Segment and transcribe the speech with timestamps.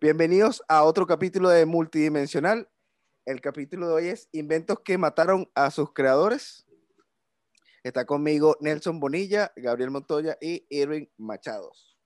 [0.00, 2.70] Bienvenidos a otro capítulo de Multidimensional.
[3.26, 6.66] El capítulo de hoy es Inventos que mataron a sus creadores.
[7.82, 11.98] Está conmigo Nelson Bonilla, Gabriel Montoya y Irving Machados.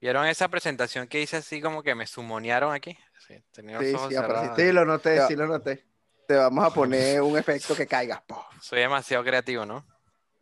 [0.00, 2.96] ¿Vieron esa presentación que hice así como que me sumonearon aquí?
[3.26, 4.56] Sí, tenía los Sí, ojos sí, cerrados.
[4.56, 5.84] Sí, lo noté, sí lo noté.
[6.26, 8.24] Te vamos a poner un efecto que caiga.
[8.26, 8.38] ¡Pum!
[8.62, 9.86] Soy demasiado creativo, ¿no?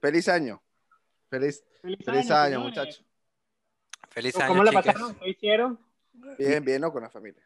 [0.00, 0.62] Feliz año.
[1.28, 3.04] Feliz, Feliz, feliz año, muchachos.
[4.10, 5.14] Feliz año, ¿Cómo la pasaron?
[5.16, 5.80] ¿Qué hicieron?
[6.38, 6.92] Bien, bien, ¿no?
[6.92, 7.42] Con la familia.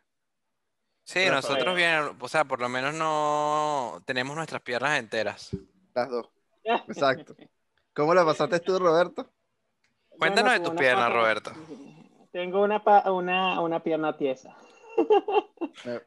[1.04, 5.50] Sí, Bueno, nosotros bien, o sea, por lo menos no tenemos nuestras piernas enteras.
[5.94, 6.28] Las dos.
[6.88, 7.34] Exacto.
[7.94, 9.30] ¿Cómo la pasaste tú, Roberto?
[10.10, 11.52] Cuéntanos de con tus piernas, pata- Roberto.
[12.32, 14.54] Tengo una, pa- una, una pierna tiesa.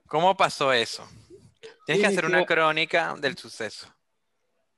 [0.08, 1.08] ¿Cómo pasó eso?
[1.86, 3.88] Tienes que hacer una crónica del suceso.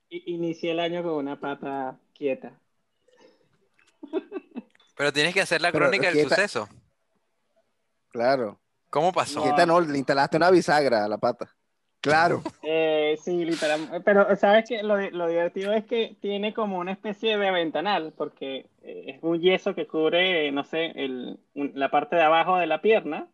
[0.10, 2.54] Inicié el año con una pata quieta.
[4.96, 6.70] Pero tienes que hacer la Pero, crónica del quieta- suceso.
[8.14, 8.60] Claro.
[8.92, 9.44] ¿Cómo pasó?
[9.66, 11.54] No, le instalaste una bisagra a la pata.
[12.00, 12.44] Claro.
[12.62, 14.02] Eh, sí, literalmente.
[14.02, 14.84] Pero, ¿sabes qué?
[14.84, 19.40] Lo, lo divertido es que tiene como una especie de ventanal, porque eh, es un
[19.42, 23.28] yeso que cubre, no sé, el, un- la parte de abajo de la pierna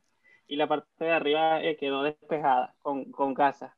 [0.48, 3.76] y la parte de arriba eh, quedó despejada con, con gasa.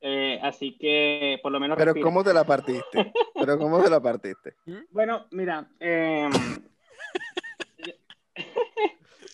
[0.00, 1.78] Eh, así que, por lo menos.
[1.78, 1.94] Pero.
[2.02, 3.12] ¿cómo te la partiste?
[3.34, 4.54] Pero ¿cómo te la partiste?
[4.90, 6.30] Bueno, mira, em,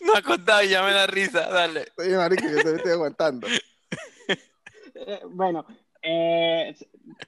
[0.04, 1.86] No ha contado y ya me da risa, dale.
[1.98, 3.46] Oye, marico, yo te estoy aguantando.
[4.94, 5.66] Eh, bueno,
[6.02, 6.74] eh,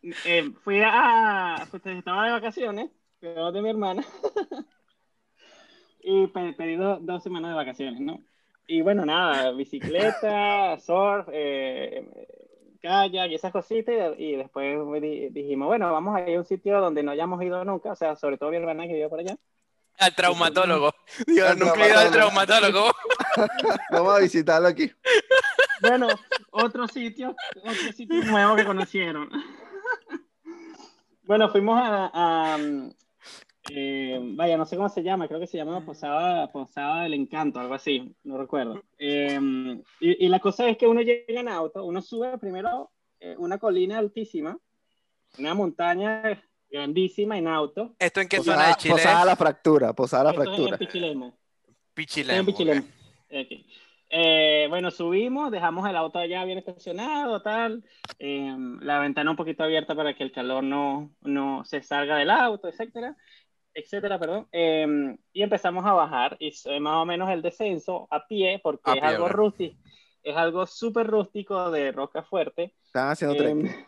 [0.03, 2.91] eh, fui a, pues, estaba de vacaciones,
[3.23, 4.05] a de mi hermana,
[6.01, 8.23] y pe- pedí do- dos semanas de vacaciones, ¿no?
[8.67, 12.07] Y bueno, nada, bicicleta, surf, eh,
[12.81, 16.45] kayak y esas cositas, y, y después di- dijimos, bueno, vamos a ir a un
[16.45, 19.21] sitio donde no hayamos ido nunca, o sea, sobre todo mi hermana que vive por
[19.21, 19.37] allá.
[19.99, 20.95] Al traumatólogo.
[21.27, 22.93] Digo, Al nunca he ido al traumatólogo.
[23.91, 24.91] Vamos a visitarlo aquí.
[25.81, 26.09] Bueno,
[26.51, 29.31] otro sitio, otro sitio nuevo que conocieron.
[31.23, 32.59] Bueno, fuimos a, a,
[33.71, 37.61] eh, vaya, no sé cómo se llama, creo que se llama Posada, Posada del Encanto,
[37.61, 38.83] algo así, no recuerdo.
[38.99, 39.39] Eh,
[40.01, 43.59] y, y la cosa es que uno llega en auto, uno sube primero eh, una
[43.59, 44.57] colina altísima,
[45.39, 47.97] una montaña grandísima en auto.
[47.99, 50.77] ¿Esto en qué Posada, zona de Chile posada la fractura, posada la Esto es fractura.
[50.77, 52.47] en es en Pichilemu.
[52.47, 52.83] Pichilemu.
[52.83, 52.91] ok.
[53.31, 53.53] Ok.
[54.11, 57.85] Eh, bueno, subimos, dejamos el auto allá bien estacionado, tal.
[58.19, 62.31] eh, la ventana un poquito abierta para que el calor no, no se salga del
[62.31, 63.17] auto, etcétera,
[63.75, 64.49] etcétera, perdón.
[64.53, 68.93] eh, y empezamos a bajar, y es más o menos el descenso a pie, porque
[68.93, 69.37] A es pie, algo ¿verdad?
[69.37, 69.77] rústico,
[70.23, 72.75] es algo súper rústico de roca fuerte.
[72.87, 73.87] Están haciendo Eh, trekking.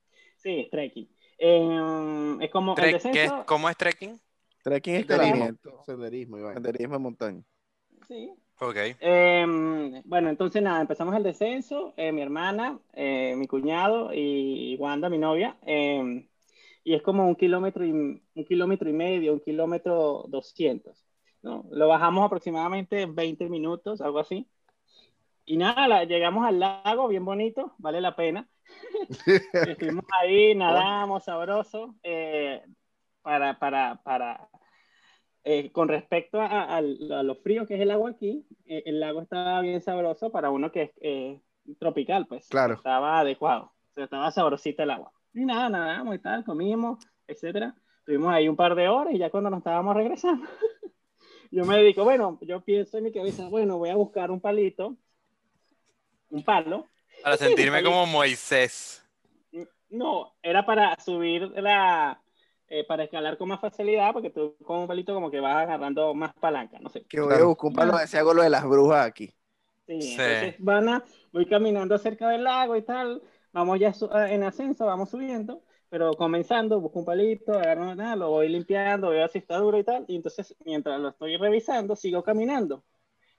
[0.36, 1.15] sí, trekking.
[1.38, 3.38] Eh, es como el Trek- ¿qué descenso.
[3.40, 4.20] es- ¿Cómo es trekking?
[4.62, 5.82] Trekking es Senderismo.
[5.84, 6.54] Senderismo, Iván.
[6.54, 7.42] Senderismo en montaña.
[8.08, 8.76] Sí, Ok.
[9.00, 9.44] Eh,
[10.06, 15.18] bueno, entonces nada, empezamos el descenso, eh, mi hermana, eh, mi cuñado y Wanda, mi
[15.18, 16.26] novia, eh,
[16.84, 21.04] y es como un kilómetro y, un kilómetro y medio, un kilómetro doscientos,
[21.42, 21.66] ¿no?
[21.70, 24.48] Lo bajamos aproximadamente en 20 minutos, algo así.
[25.44, 28.48] Y nada, la- llegamos al lago, bien bonito, vale la pena.
[29.52, 32.62] Estuvimos ahí, nadamos, sabroso, eh,
[33.22, 34.48] para, para, para,
[35.44, 39.00] eh, con respecto a, a- a lo frío que es el agua aquí, eh, el
[39.00, 41.40] lago estaba bien sabroso para uno que es eh,
[41.78, 42.48] tropical, pues.
[42.48, 42.74] Claro.
[42.74, 45.12] Estaba adecuado, o sea, estaba sabrosita el agua.
[45.34, 47.74] Y nada, nadamos y tal, comimos, etcétera.
[47.98, 50.46] Estuvimos ahí un par de horas y ya cuando nos estábamos regresando,
[51.50, 54.96] yo me dedico, bueno, yo pienso en mi cabeza, bueno, voy a buscar un palito,
[56.30, 56.86] un palo,
[57.22, 59.02] Para sentirme como Moisés.
[59.90, 62.22] no, era para subir la,
[62.68, 66.14] eh, para escalar con más facilidad, porque tú con un palito como que vas agarrando
[66.14, 67.06] más palanca, no sé.
[67.08, 69.34] Que voy a buscar un palo si hago lo de las brujas aquí.
[69.86, 70.12] Sí, Sí.
[70.14, 73.22] entonces van a, voy caminando cerca del lago y tal,
[73.52, 78.16] vamos ya su- eh, en ascenso, vamos subiendo, pero comenzando, busco un palito, agarro nada,
[78.16, 81.94] lo voy limpiando, veo si está duro y tal, y entonces mientras lo estoy revisando,
[81.94, 82.84] sigo caminando.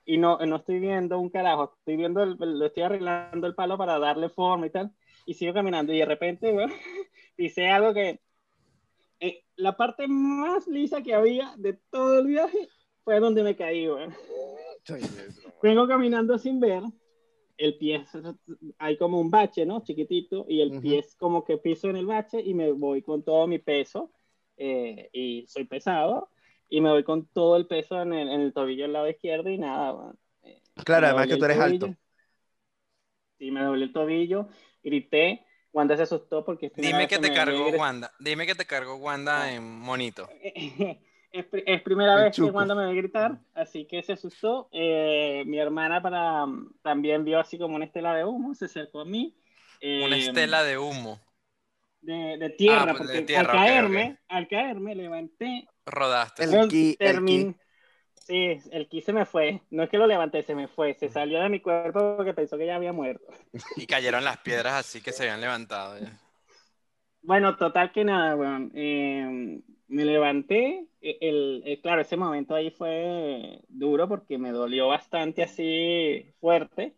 [0.08, 3.76] Y no, no estoy viendo un carajo, estoy viendo, el, lo estoy arreglando el palo
[3.76, 4.90] para darle forma y tal,
[5.26, 6.72] y sigo caminando, y de repente, bueno,
[7.36, 8.18] pisé algo que,
[9.20, 12.70] eh, la parte más lisa que había de todo el viaje
[13.04, 14.14] fue donde me caí, weón.
[15.62, 16.84] Vengo caminando sin ver,
[17.58, 18.06] el pie,
[18.78, 19.82] hay como un bache, ¿no?
[19.82, 20.80] Chiquitito, y el Ujú.
[20.80, 24.10] pie es como que piso en el bache y me voy con todo mi peso,
[24.56, 26.30] eh, y soy pesado,
[26.68, 29.50] y me voy con todo el peso en el, en el tobillo del lado izquierdo
[29.50, 30.18] y nada, weón.
[30.42, 31.86] Eh, Claro, me además que tú eres tobillo.
[31.86, 31.98] alto.
[33.38, 34.48] Sí, me doblé el tobillo,
[34.82, 38.12] grité, Wanda se asustó porque Dime que te cargó Wanda.
[38.18, 39.52] Dime que te cargó Wanda Ah.
[39.52, 40.28] en monito.
[41.30, 42.42] Es, pri- es primera El vez que.
[42.42, 44.70] Wanda me ve gritar, así que se asustó.
[44.72, 46.46] Eh, mi hermana para,
[46.82, 49.36] también vio así como una estela de humo, se acercó a mí.
[49.82, 51.20] Una eh, estela de humo.
[52.00, 55.68] de, de tierra, Ah, pues, de porque tierra, al caerme, al caerme, levanté.
[55.90, 56.44] Rodaste.
[56.44, 57.56] El luego ki, el termin-
[58.14, 59.62] Sí, el ki se me fue.
[59.70, 60.92] No es que lo levanté, se me fue.
[60.94, 63.24] Se salió de mi cuerpo porque pensó que ya había muerto.
[63.76, 65.98] Y cayeron las piedras así que se habían levantado.
[65.98, 66.12] ya.
[67.22, 68.70] Bueno, total que nada, weón.
[68.74, 70.86] Eh, me levanté.
[71.00, 76.94] e- El, el- claro, ese momento ahí fue duro porque me dolió bastante así fuerte.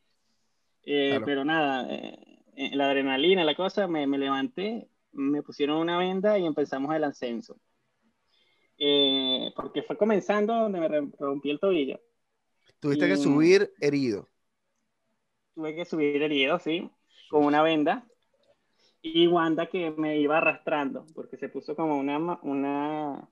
[0.85, 1.25] Eh, Claro.
[1.27, 2.19] Pero nada, eh,
[2.57, 7.05] eh, la adrenalina, la cosa, me, me levanté, me pusieron una venda y empezamos el
[7.05, 7.57] ascenso.
[8.82, 10.88] Eh, porque fue comenzando donde me
[11.19, 12.00] rompí el tobillo.
[12.81, 14.27] Tuviste que subir herido.
[15.55, 16.91] Tuve que subir herido, sí,
[17.29, 18.06] con una venda.
[19.03, 23.29] Y Wanda que me iba arrastrando, porque se puso como una, una,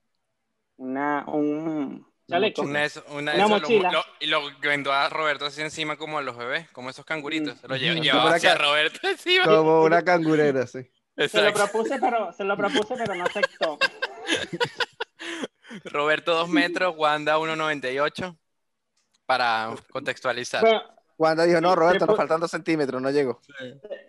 [0.76, 2.62] una, un chaleco.
[2.62, 3.90] Una, una, Una lo- mochila.
[3.92, 7.58] lo- y lo vendó a Roberto así encima como a los bebés, como esos canguritos.
[7.58, 8.02] Se lo lle- Ujú.
[8.02, 9.44] llevaba Como hacia Roberto encima.
[9.44, 10.80] Como una cangurera, sí.
[11.16, 13.78] Se lo propuse, pero, se lo propuse, pero no aceptó.
[15.88, 18.36] Roberto 2 metros, Wanda 1,98.
[19.26, 20.62] Para contextualizar.
[20.62, 20.82] Bueno,
[21.18, 23.40] Wanda dijo, no, Roberto, se nos faltan dos centímetros, no llego.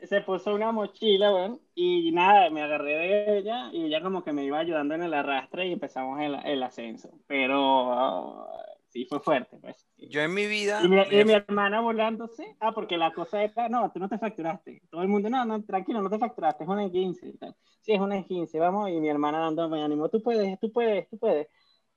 [0.03, 4.31] se puso una mochila, bueno, y nada, me agarré de ella y ella como que
[4.31, 7.09] me iba ayudando en el arrastre y empezamos el, el ascenso.
[7.25, 8.47] Pero ah,
[8.89, 9.87] sí fue fuerte, pues.
[9.97, 10.81] Yo en mi vida.
[10.83, 14.19] Y mi, y mi hermana volándose, ah, porque la cosa era, no, tú no te
[14.19, 14.83] fracturaste.
[14.91, 17.27] Todo el mundo, no, no, tranquilo, no te fracturaste, es una en 15.
[17.27, 17.55] y tal.
[17.81, 21.09] Sí, es una en 15, vamos, y mi hermana dándome ánimo, tú puedes, tú puedes,
[21.09, 21.47] tú puedes.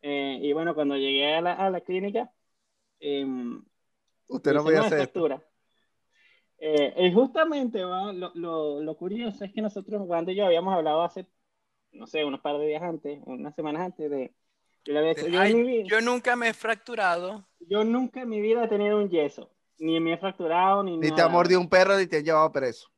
[0.02, 2.32] Eh, y bueno, cuando llegué a la, a la clínica,
[3.00, 3.64] em,
[4.28, 5.20] Usted no podía hacer esto.
[5.20, 5.42] fractura.
[6.58, 11.02] Eh, y justamente, lo, lo, lo curioso es que nosotros, Wanda y yo, habíamos hablado
[11.02, 11.26] hace,
[11.92, 14.34] no sé, unos par de días antes, unas semanas antes de...
[14.84, 17.48] Yo, le había dicho, yo, Ay, vida- yo nunca me he fracturado.
[17.60, 21.08] yo nunca en mi vida he tenido un yeso, ni me he fracturado, ni, Ni
[21.08, 21.24] te nada.
[21.24, 22.91] ha mordido un perro ni te han llevado preso.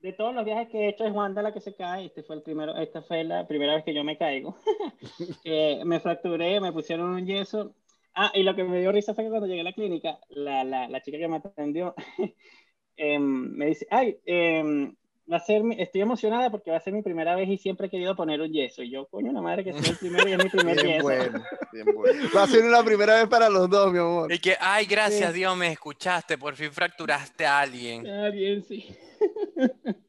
[0.00, 2.06] De todos los viajes que he hecho es Wanda la que se cae.
[2.06, 4.56] Este fue el primero, esta fue la primera vez que yo me caigo.
[5.44, 7.74] Eh, me fracturé, me pusieron un yeso.
[8.14, 10.64] Ah, y lo que me dio risa fue que cuando llegué a la clínica, la,
[10.64, 11.94] la, la chica que me atendió
[12.96, 14.94] em, me dice, ay, em,
[15.30, 17.86] va a ser mi- estoy emocionada porque va a ser mi primera vez y siempre
[17.86, 18.82] he querido poner un yeso.
[18.82, 21.02] Y yo, coño, la madre que soy el primero y es mi primer Bien yeso.
[21.02, 22.28] bueno, bien bueno.
[22.36, 24.32] Va a ser una primera vez para los dos, mi amor.
[24.32, 25.38] Y que, ay, gracias Sí.
[25.38, 28.06] Dios, me escuchaste, por fin fracturaste a alguien.
[28.06, 28.86] Ah, bien, sí.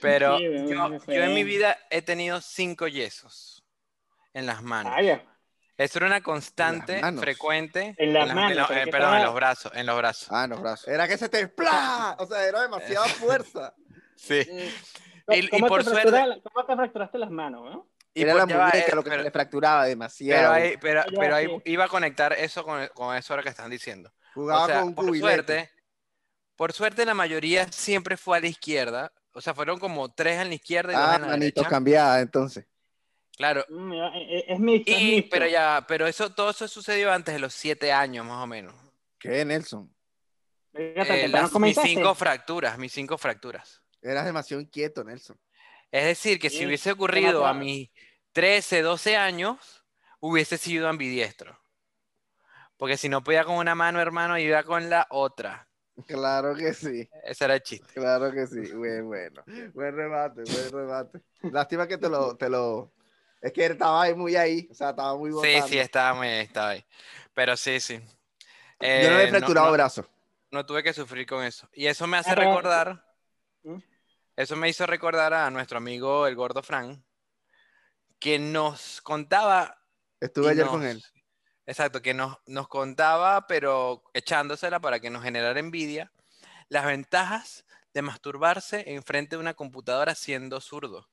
[0.00, 3.64] Pero Sí, bueno, yo, yo en mi vida he tenido cinco yesos
[4.34, 4.92] en las manos.
[4.92, 5.24] Vaya.
[5.78, 7.20] Eso era una constante, manos.
[7.20, 7.94] frecuente.
[7.98, 10.28] En las manos, lo- pero eh, que perdón, en estaba- los brazos, en los brazos.
[10.30, 10.90] Ah, no, brazo.
[10.90, 12.16] Era que se te ¡plá!
[12.18, 13.74] O sea, era demasiada fuerza.
[14.18, 14.42] Sí.
[15.26, 17.86] ¿Cómo, Y- y por te suerte- ¿Cómo te fracturaste las manos, no?
[18.14, 20.52] Y era la muñeca eh, lo que pero- le fracturaba Pero, demasiado.
[20.54, 21.62] ahí, pero, Ya, pero ahí sí.
[21.66, 24.10] iba a conectar eso con, con eso ahora que están diciendo.
[24.32, 25.28] Jugaba o sea, con un por cubilete.
[25.34, 25.70] suerte,
[26.56, 29.12] por suerte la mayoría siempre fue a la izquierda.
[29.32, 31.68] O sea, fueron como tres en la izquierda y dos Ah, en la manito derecha.
[31.68, 32.66] cambiada, entonces.
[33.36, 33.64] Claro.
[33.68, 35.28] Mm, eh, eh, Es mixto, es Y, mixto.
[35.30, 38.74] pero ya, pero eso, todo eso sucedió antes de los siete años, más o menos.
[39.18, 39.94] ¿Qué, Nelson?
[40.72, 43.82] Eh, las- mis cinco fracturas, mis cinco fracturas.
[44.02, 45.38] Eras demasiado inquieto, Nelson.
[45.90, 47.90] Es decir, que si hubiese ocurrido a mis
[48.32, 49.84] 13, 12 años,
[50.20, 51.58] hubiese sido ambidiestro.
[52.76, 55.66] Porque si no podía con una mano, hermano, iba con la otra.
[56.06, 57.86] Claro que sí, Ese era el chiste.
[57.94, 58.72] claro que sí.
[58.72, 59.42] Buen, bueno.
[59.72, 61.20] Buen remate, buen remate.
[61.42, 62.92] Lástima que te lo, te lo...
[63.40, 65.68] Es que estaba ahí muy ahí, o sea, estaba muy Sí, botando.
[65.68, 66.84] sí, estaba muy estaba ahí.
[67.32, 67.94] Pero sí, sí.
[67.94, 70.06] Yo no me he Eh, fracturado no- brazo.
[70.50, 71.68] no tuve que sufrir con eso.
[71.72, 73.02] Y eso me hace recordar,
[73.62, 73.78] ¿Mm?
[74.36, 77.02] eso me hizo recordar a nuestro amigo el gordo Fran,
[78.18, 79.78] que nos contaba.
[80.20, 81.02] Estuve ayer nos- con él.
[81.66, 86.12] Exacto, que nos, nos contaba, pero echándosela para que nos generara envidia,
[86.68, 91.08] las ventajas de masturbarse enfrente de una computadora siendo zurdo.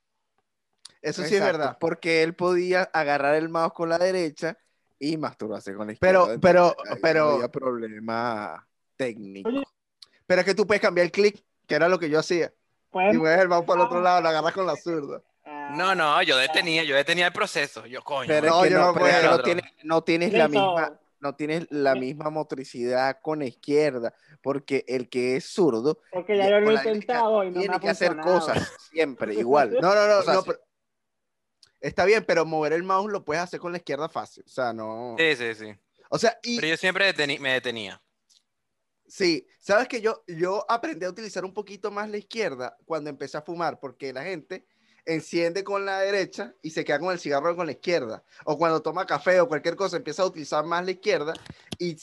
[1.01, 1.77] Eso sí es verdad.
[1.79, 4.57] Porque él podía agarrar el mouse con la derecha
[4.99, 6.25] y masturbarse con la izquierda.
[6.25, 9.49] Pero- pero- Entonces, pero- no había problema técnico.
[9.49, 9.63] Oye.
[10.25, 12.53] Pero es que tú puedes cambiar el clic, que era lo que yo hacía.
[12.93, 15.21] Y mueves el mouse para el otro lado, lo agarras con la zurda.
[15.71, 17.85] No, no, yo detenía, yo detenía el proceso.
[17.85, 18.27] Yo, coño.
[18.27, 22.29] Pero No, yo no, pero no tienes, no tienes la misma, no tienes la misma
[22.29, 27.43] motricidad con la izquierda, porque el que es zurdo Porque ya yo lo he intentado
[27.43, 29.71] y no me tiene ha que hacer cosas siempre igual.
[29.81, 30.47] No, no, no, O sea, no, sí.
[30.51, 30.59] pero-
[31.79, 34.43] Está bien, pero mover el mouse lo puedes hacer con la izquierda fácil.
[34.45, 35.15] O sea, no.
[35.17, 35.73] Sí, sí, sí.
[36.09, 38.01] O sea, y Pero yo siempre detení- me detenía.
[39.05, 43.37] sí, sabes que yo, yo aprendí a utilizar un poquito más la izquierda cuando empecé
[43.37, 44.65] a fumar, porque la gente
[45.05, 48.23] enciende con la derecha y se queda con el cigarro con la izquierda.
[48.45, 51.33] O cuando toma café o cualquier cosa, empieza a utilizar más la izquierda
[51.77, 51.97] y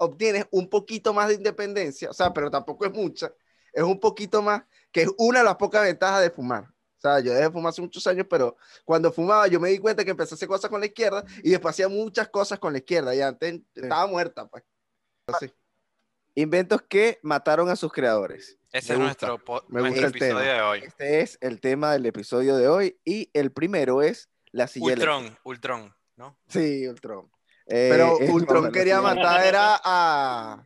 [0.00, 3.32] obtienes un poquito más de independencia, o sea, pero tampoco es mucha,
[3.72, 6.64] es un poquito más, que es una de las pocas ventajas de fumar.
[6.64, 9.78] O sea, yo dejé de fumar hace muchos años, pero cuando fumaba yo me di
[9.78, 12.72] cuenta que empecé a hacer cosas con la izquierda y después hacía muchas cosas con
[12.72, 14.64] la izquierda y antes estaba muerta, pues.
[15.26, 15.52] Así.
[16.34, 18.59] Inventos que mataron a sus creadores.
[18.72, 20.40] Ese Me es gusta, nuestro, me gusta el episodio tema.
[20.52, 20.78] de hoy.
[20.86, 25.16] Este es el tema del episodio de hoy y el primero es la silla eléctrica.
[25.16, 26.38] Ultron, Ultron, ¿no?
[26.48, 27.30] Sí, Ultron.
[27.66, 30.64] Eh, Pero es- Ultron quería matar era a...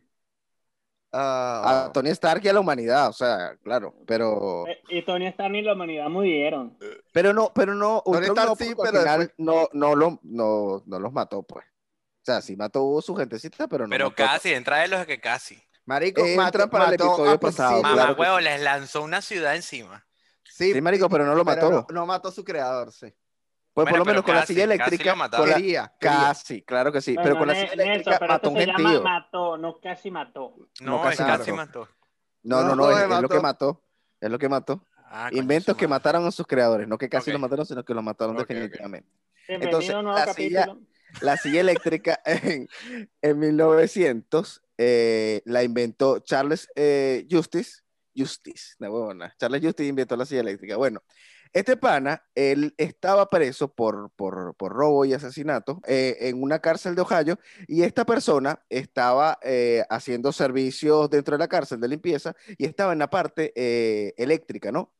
[1.11, 5.27] a- a Tony Stark y a la humanidad, o sea, claro, pero Eh, Y Tony
[5.27, 6.77] Stark y la humanidad murieron.
[7.13, 10.83] pero no, pero no, Tony Stark no, sí, pero final después- no, no, lo, no,
[10.85, 11.65] no los mató, pues.
[11.65, 13.91] O sea, sí mató su gentecita, pero no.
[13.91, 15.61] Pero mató casi, entra de los que casi.
[15.85, 17.81] Marico, Entra mató- para el mató episodio a pasado.
[17.81, 20.05] Mamá, claro que huevo, les lanzó una ciudad encima.
[20.43, 21.85] Sí, Sí, marico, pero no lo pero mató.
[21.89, 23.13] No, no mató a su creador, sí.
[23.73, 25.43] Pues por Bueno, lo menos con la casi, silla casi eléctrica, lo mataron.
[25.45, 26.17] con la- Quería, quería.
[26.19, 28.61] casi, claro que sí, pero Bueno, con la silla Nelson, eléctrica pero mató esto un
[28.61, 29.03] se llama gentío.
[29.03, 30.55] mató, no casi mató.
[30.81, 31.89] No, No, es casi casi mató.
[32.43, 33.83] No, no, No, no, es, es lo que mató.
[34.21, 34.85] es lo que mató.
[35.07, 35.99] Ah, coño, Inventos su que madre.
[35.99, 37.33] mataron a sus creadores, no que casi Ok.
[37.33, 38.47] lo mataron, sino que lo mataron Ok, ok.
[38.47, 39.09] definitivamente.
[39.47, 40.75] Bienvenido Entonces, a un nuevo la silla-.
[41.21, 42.67] La silla eléctrica en,
[43.21, 47.81] en 1900 eh, la inventó Charles eh, Justice.
[48.17, 49.35] Justice, la huevona.
[49.37, 50.77] Charles Justice inventó la silla eléctrica.
[50.77, 51.03] Bueno,
[51.51, 56.95] este pana, él estaba preso por, por, por robo y asesinato eh, en una cárcel
[56.95, 62.35] de Ohio y esta persona estaba eh, haciendo servicios dentro de la cárcel de limpieza
[62.57, 63.51] y estaba en la parte
[64.21, 64.93] eléctrica, ¿no?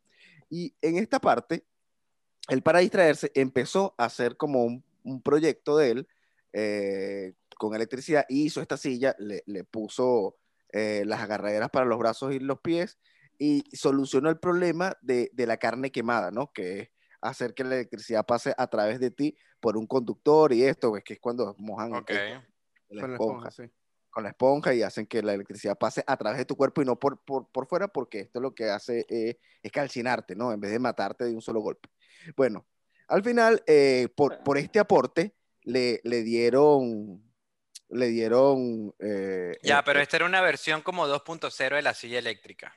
[0.50, 1.66] Y en esta parte,
[2.50, 6.08] él para distraerse empezó a hacer como un, un proyecto de él
[7.58, 10.38] con electricidad y hizo esta silla, le, le puso
[10.72, 12.98] eh, las agarraderas para los brazos y los pies
[13.38, 16.52] y solucionó el problema de, de la carne quemada, ¿no?
[16.54, 16.90] Que es
[17.22, 21.04] hacer que la electricidad pase a través de ti por un conductor y esto, pues,
[21.04, 22.44] que es cuando mojan el-
[22.88, 23.64] Con la esponja, esponja, sí.
[24.12, 26.86] con la esponja y hacen que la electricidad pase a través de tu cuerpo y
[26.86, 30.54] no por, por, por fuera, porque esto lo que hace eh, es calcinarte, ¿no?
[30.54, 31.90] En vez de matarte de un solo golpe.
[32.38, 32.66] Bueno,
[33.08, 37.24] al final, eh, por, por este aporte, le, le dieron,
[37.90, 38.94] le dieron...
[39.00, 42.76] eh, Ya, eh, pero eh, esta era una versión como 2.0 de la silla eléctrica.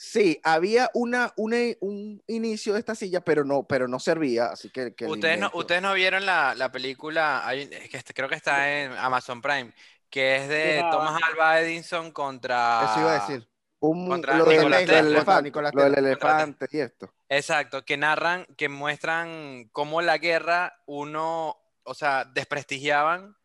[0.00, 4.70] Sí, había una, una- un inicio de esta silla, pero no, pero no servía, así
[4.70, 4.94] que...
[5.06, 8.80] Ustedes no, ustedes no vieron la, la película, hay- es que este- creo que está
[8.80, 9.72] en Amazon Prime,
[10.08, 10.84] que es de.
[10.90, 12.82] Thomas Alva Edison contra...
[12.92, 13.48] Eso iba a decir.
[13.80, 16.08] un- contra lo del, lo del Tesla, elefante, contra Nikola lo del Tesla.
[16.10, 17.12] elefante y esto.
[17.28, 23.36] Exacto, que narran, que muestran cómo la guerra, uno, o sea, desprestigiaban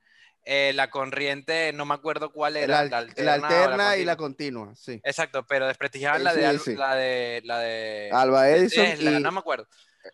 [0.45, 4.05] eh, la corriente, no me acuerdo cuál La, era, la la alterna, o alterna y
[4.05, 4.75] la continua.
[4.75, 4.99] sí.
[5.03, 6.75] Exacto, pero desprestigiaban Sí, la, de, sí, sí.
[6.75, 9.23] la de, la de, Alba de Edison Tesla, y...
[9.23, 9.67] no me acuerdo.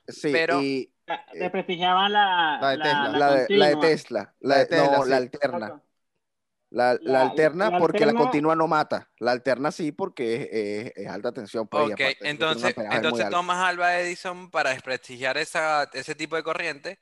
[0.07, 3.09] Sí, pero- y La- Desprestigiaban la, La de Tesla.
[3.09, 3.75] la, de, la de.
[3.77, 5.13] Tesla, la, La de de- no, Tesla, la sí.
[5.13, 5.81] alterna.
[6.71, 9.09] La, la La- alterna la porque la alterna- continua no mata.
[9.17, 11.67] La alterna sí porque es, es- es alta tensión.
[11.67, 13.37] Pues, Ok, entonces, entonces alto.
[13.37, 16.99] Thomas Alva Edison, para desprestigiar esa, ese tipo de corriente,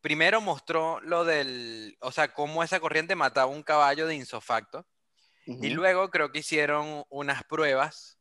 [0.00, 4.86] primero mostró lo del, o sea, cómo esa corriente mataba un caballo de insofacto,
[5.46, 8.18] y luego creo que hicieron unas pruebas,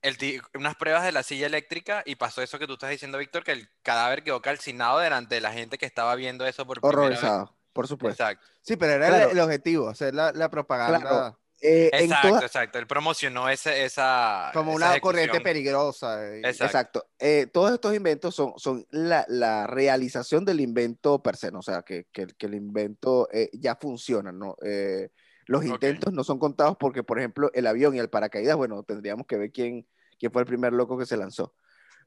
[0.00, 0.16] el
[0.54, 3.52] unas pruebas de la silla eléctrica, y pasó eso que tú estás diciendo, Víctor, que
[3.52, 7.18] el cadáver quedó calcinado delante de la gente que estaba viendo eso por primera vez.
[7.18, 8.22] Horrorizado, por supuesto.
[8.22, 11.38] Exacto, Sí, pero era el- objetivo, hacer la, la propaganda Claro.
[11.64, 12.78] Eh, exacto, toda- exacto.
[12.78, 14.50] Él promocionó ese, esa.
[14.52, 15.42] como esa una corriente ejecución.
[15.44, 16.36] peligrosa.
[16.36, 16.64] y- Exacto.
[16.64, 17.06] Exacto.
[17.20, 21.60] Eh, todos estos inventos son, son la, la realización del invento per se, ¿no?
[21.60, 24.56] o sea, que, que- que el invento eh, ya funciona, ¿no?
[24.64, 25.10] Eh,
[25.46, 29.26] los intentos no son contados porque, por ejemplo, el avión y el paracaídas, bueno, tendríamos
[29.26, 29.86] que ver quién,
[30.18, 31.54] quién fue el primer loco que se lanzó.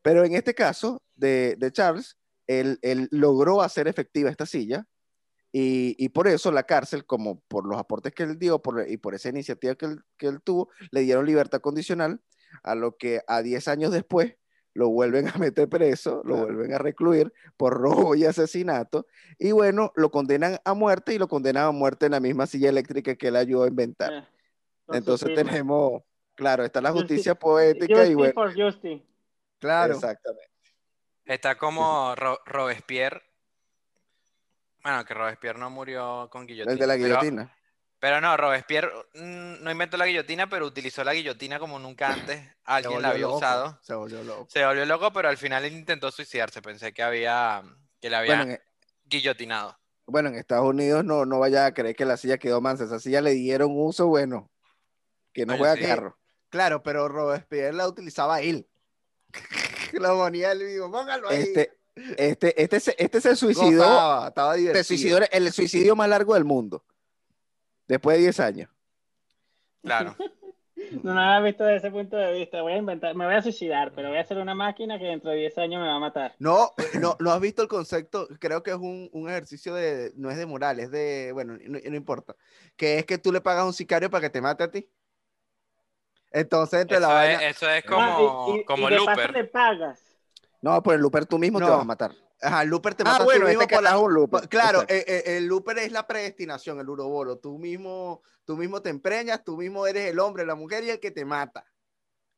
[0.01, 4.85] Pero en este caso de, de Charles, él, él logró hacer efectiva esta silla
[5.57, 8.97] y, y por eso la cárcel, como por los aportes que él dio por, y
[8.97, 12.19] por esa iniciativa que él, que él tuvo, le dieron libertad condicional,
[12.63, 14.35] a lo que a 10 años después
[14.73, 16.45] lo vuelven a meter preso, lo Claro.
[16.47, 19.07] vuelven a recluir por robo y asesinato,
[19.39, 22.67] y bueno, lo condenan a muerte y lo condenan a muerte en la misma silla
[22.67, 24.11] eléctrica que él ayudó a inventar.
[24.13, 24.27] Eh,
[24.89, 26.03] Entonces tenemos,
[26.35, 28.33] claro, está la Justi- justicia poética y Justice bueno.
[29.59, 29.93] Claro.
[29.93, 30.51] exactamente.
[31.23, 33.21] Está como Ro- Robespierre.
[34.85, 36.73] Bueno, que Robespierre no murió con guillotina.
[36.73, 37.57] El de la pero- guillotina.
[37.97, 42.39] Pero, no, Robespierre mm, no inventó la guillotina, pero utilizó la guillotina como nunca antes
[42.63, 43.79] alguien la había loco, usado.
[43.81, 44.45] Se volvió loco.
[44.47, 46.61] Se volvió loco, pero al final él intentó suicidarse.
[46.61, 47.63] Pensé que había
[47.99, 48.59] que le había Bueno, en,
[49.05, 49.75] guillotinado.
[50.05, 52.99] bueno, en Estados Unidos no, no vaya a creer que la silla quedó mansa, esa
[52.99, 54.51] silla le dieron uso, bueno,
[55.33, 55.81] que no juega sí.
[55.81, 56.19] carro.
[56.49, 58.67] Claro, pero Robespierre la utilizaba él.
[59.93, 61.41] La bonía del vivo, póngalo ahí.
[61.41, 61.71] Este,
[62.17, 64.83] este, este, se- este se suicidó, Gozaba, estaba divertido.
[64.83, 66.83] se suicidó el suicidio más largo del mundo.
[67.87, 68.69] Después de 10 años.
[69.83, 70.15] Claro.
[71.01, 72.61] No lo había visto desde ese punto de vista.
[72.61, 75.31] Voy a inventar, me voy a suicidar, pero voy a hacer una máquina que dentro
[75.31, 76.35] de 10 años me va a matar.
[76.37, 80.29] No, no, no has visto el concepto, creo que es un, un ejercicio de, no
[80.29, 82.35] es de moral, es de, bueno, no, no importa,
[82.75, 84.87] que es que tú le pagas a un sicario para que te mate a ti.
[86.31, 89.31] Entonces, entre la Eso vaina, es, eso es como, y- y- como y de paso
[89.31, 90.04] le pagas.
[90.61, 92.11] No, por el looper tú mismo te vas a matar.
[92.41, 94.13] ajá, el looper te Ah, mata tú bueno, mismo este por la- carajo es un
[94.15, 94.41] looper.
[94.41, 97.37] pa- Claro, eh, eh, el looper es la predestinación, el uroboro.
[97.37, 100.99] Tú mismo, tú mismo te empreñas, tú mismo eres el hombre, la mujer y el
[100.99, 101.65] que te mata.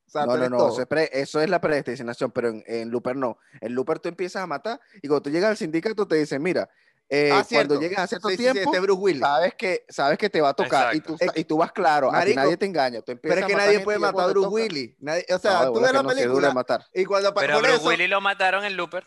[0.06, 0.70] O sea, tú No, no, no, todo.
[0.70, 3.38] eso es, pre- eso es la predestinación, pero en, en Looper no.
[3.60, 6.70] En Looper tú empiezas a matar y cuando tú llegas al sindicato te dicen, mira,
[7.10, 7.80] eh, Ah, cuando cierto.
[7.80, 9.22] llegues a cierto Sí, sí, sí, tiempo, este Bruce Willis.
[9.22, 12.12] sabes, que, sabes que te va a tocar y tú, y tú vas claro, a
[12.12, 13.02] ti Marico, nadie te engaña.
[13.02, 14.96] Tú Pero es que nadie puede matar a cuando Bruce Willis.
[15.00, 16.86] Nadie- o No, sea, de tú ves la no película matar.
[16.94, 19.06] y cuando Pero a Bruce eso, Willis lo mataron en Looper.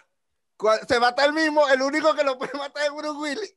[0.88, 3.54] se mata el mismo, el único que lo puede matar es Bruce Willis.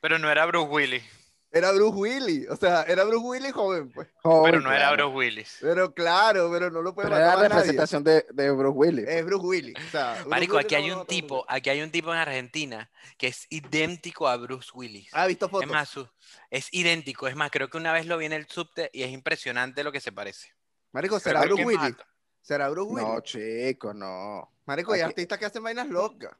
[0.00, 1.02] Pero no era Bruce Willis.
[1.50, 4.06] Era Bruce Willis, o sea, era Bruce Willis joven, pues.
[4.22, 4.92] Joven, Pero no era.
[4.92, 5.56] Bruce Willis.
[5.62, 9.08] Pero claro, pero no lo puede Pero era la representación de, de Bruce Willis.
[9.08, 9.74] Es Bruce Willis.
[9.86, 12.18] O sea, Bruce Marico, Willis aquí no hay un tipo, aquí hay un tipo en
[12.18, 15.08] Argentina que es idéntico a Bruce Willis.
[15.12, 15.70] Ah, visto Es fotos.
[15.70, 16.08] más, su-
[16.50, 17.28] es idéntico.
[17.28, 19.90] Es más, creo que una vez lo vi en el subte y es impresionante lo
[19.90, 20.52] que se parece.
[20.92, 21.96] Marico, ¿será Bruce es más Willis?
[22.42, 23.08] ¿Será Bruce Willis?
[23.08, 24.52] No, chico, no.
[24.66, 26.32] Marico, hay artistas que hacen vainas locas.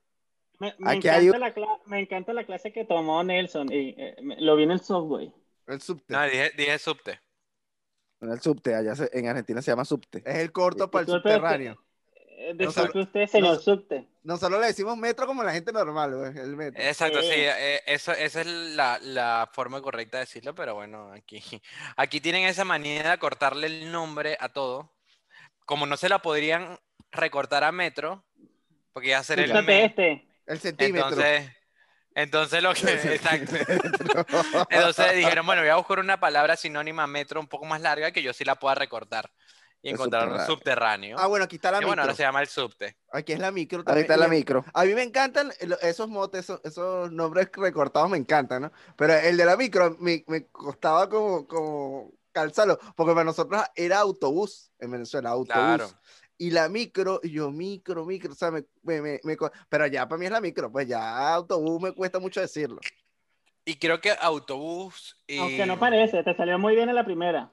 [0.59, 3.95] Me, me Aquí encanta hay la cla- me encanta la clase que tomó Nelson y
[3.97, 5.31] eh, me- lo vi en el software.
[5.67, 6.13] El subte.
[6.13, 7.21] No, dije, dije subte.
[8.21, 10.23] En el subte, allá se- en Argentina se llama subte.
[10.27, 11.81] Es el corto para el subterráneo.
[12.41, 14.09] Eh, No Disculpe usted, señor no- subte.
[14.23, 16.83] Nosotros le decimos metro como la gente normal, güey, el metro.
[16.83, 17.35] Exacto, sí, Sí.
[17.37, 21.41] eh, eso, esa es la, la forma correcta de decirlo, pero bueno, aquí,
[21.97, 24.93] aquí tienen esa manía de cortarle el nombre a todo.
[25.67, 26.79] Como no se la podrían
[27.13, 28.25] recortar a metro,
[28.93, 30.28] porque iba a ser el este.
[30.49, 31.09] El centímetro.
[31.11, 31.51] entonces,
[32.15, 33.55] entonces lo que, exacto.
[34.71, 38.23] Entonces dijeron, bueno, voy a buscar una palabra sinónima metro un poco más larga que
[38.23, 39.31] yo sí la pueda recortar
[39.81, 41.17] y El encontrar un subterráneo.
[41.19, 42.03] Ah, bueno, aquí está la y bueno, micro.
[42.03, 42.97] ahora se llama el subte.
[43.13, 44.05] Aquí es la micro Ahí también.
[44.07, 44.65] está la micro.
[44.75, 48.73] A mí me encantan esos motes, esos, esos nombres recortados, me encantan, ¿no?
[48.97, 53.99] Pero el de la micro me, me costaba como, como calzarlo, porque para nosotros era
[54.01, 55.53] autobús en Venezuela, autobús.
[55.55, 55.91] Claro.
[56.41, 59.37] Y la micro, y yo micro, micro, o sea, me, me, me-
[59.69, 62.79] pero ya para mí es la micro, pues ya autobús me cuesta mucho decirlo.
[63.65, 65.39] Y creo que autobús y...
[65.39, 67.51] Aunque no parece, te salió muy bien en la primera.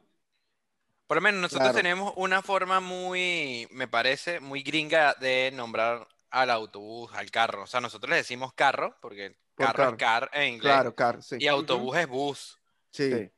[1.07, 1.77] Por lo menos nosotros Claro.
[1.77, 7.63] tenemos una forma muy, me parece, muy gringa de nombrar al autobús, al carro.
[7.63, 10.73] O sea, nosotros le decimos carro, porque Por carro es car en inglés.
[10.73, 11.37] Claro, claro, sí.
[11.39, 12.59] Y autobús es bus.
[12.91, 13.11] Sí.
[13.11, 13.31] Sí.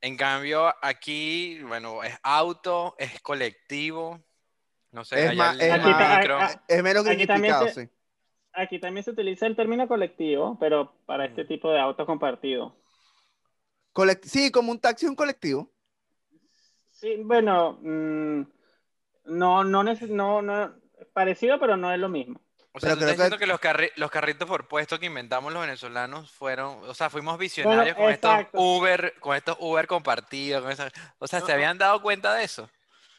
[0.00, 4.20] En cambio, aquí, bueno, es auto, es colectivo.
[4.92, 6.38] No sé, Es allá más- el- es micro.
[6.68, 7.90] Es menos Aquí también se- sí.
[8.54, 11.28] Aquí también se utiliza el término colectivo, pero para Mm.
[11.28, 12.74] este tipo de autos compartidos.
[13.94, 15.70] Colect- sí, como un taxi, un colectivo.
[16.90, 18.42] Sí, bueno, mm,
[19.24, 20.74] no, no, no, no,
[21.14, 22.40] parecido, pero no es lo mismo.
[22.74, 25.06] O sea, Pero creo estás diciendo que- que los, carri- los carritos por puesto que
[25.06, 28.46] inventamos los venezolanos fueron, o sea, fuimos visionarios con estos.
[28.54, 31.52] Uber, con estos Uber compartidos, con o sea, ¿se No.
[31.54, 32.70] habían dado cuenta de eso?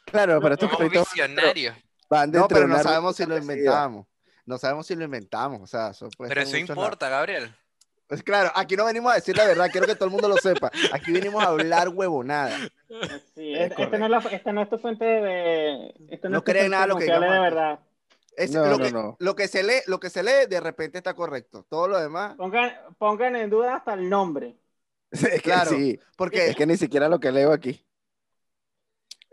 [0.06, 1.76] Claro, pero estos carritos visionarios.
[2.10, 4.06] van No, pero de no sabemos si lo inventamos.
[4.46, 7.54] No sabemos si lo inventamos, o sea, eso Pero eso importa, Gabriel.
[8.08, 10.36] Pues claro, aquí no venimos a decir la verdad, quiero que todo el mundo lo
[10.38, 10.70] sepa.
[10.92, 12.58] Aquí venimos a hablar huevonada.
[13.34, 15.94] Sí, Es este- esta, no es la- esta no es tu fuente de...
[16.10, 17.40] esta No tu creen nada lo que de digamos aquí.
[17.42, 17.80] verdad.
[18.36, 19.16] Es- No, lo, no, que, no.
[19.20, 21.66] lo que se lee, lo que se lee de repente está correcto.
[21.70, 24.56] Todo lo demás, Pongan, pongan en duda hasta el nombre.
[25.12, 25.72] Es que Claro.
[25.72, 27.84] sí, porque es que ni siquiera lo que leo aquí.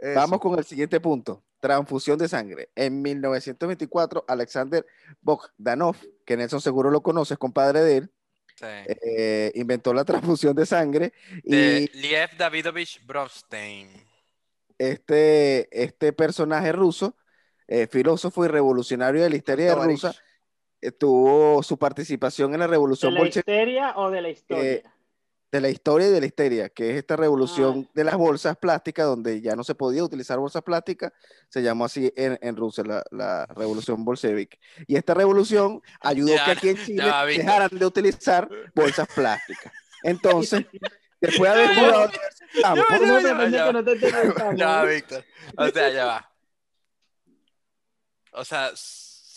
[0.01, 0.15] Eso.
[0.15, 1.43] Vamos con el siguiente punto.
[1.61, 2.71] Transfusión de sangre.
[2.75, 4.87] En 1924, Alexander
[5.21, 8.11] Bogdanov, que Nelson seguro lo conoce, es compadre de él,
[8.57, 8.67] Sí.
[8.67, 11.13] eh, inventó la transfusión de sangre
[11.45, 13.89] y De Liev Davidovich Bronstein.
[14.79, 17.17] este, este personaje ruso,
[17.69, 20.03] eh, filósofo y revolucionario de la historia Tovarich.
[20.03, 20.15] rusa,
[20.83, 24.83] eh, tuvo su participación en la ¿De revolución la bolchevique histeria o de la historia?
[25.53, 27.91] De la historia y de la histeria, que es esta revolución Ah.
[27.93, 31.13] de las bolsas plásticas, donde ya no se podía utilizar bolsas plásticas,
[31.49, 34.59] se llamó así en, en Rusia, la, la revolución bolchevique.
[34.87, 39.73] Y esta revolución ayudó Ya, que aquí en Chile ya, dejaran de utilizar bolsas plásticas.
[40.05, 40.65] Entonces,
[41.21, 43.67] después de haber jugado diversos campos, ¿Cómo ya, te ya, pensé ya.
[43.67, 43.73] que
[44.65, 44.87] no?
[44.87, 45.25] Víctor.
[45.57, 46.33] O sea, ya va.
[48.33, 48.71] O sea,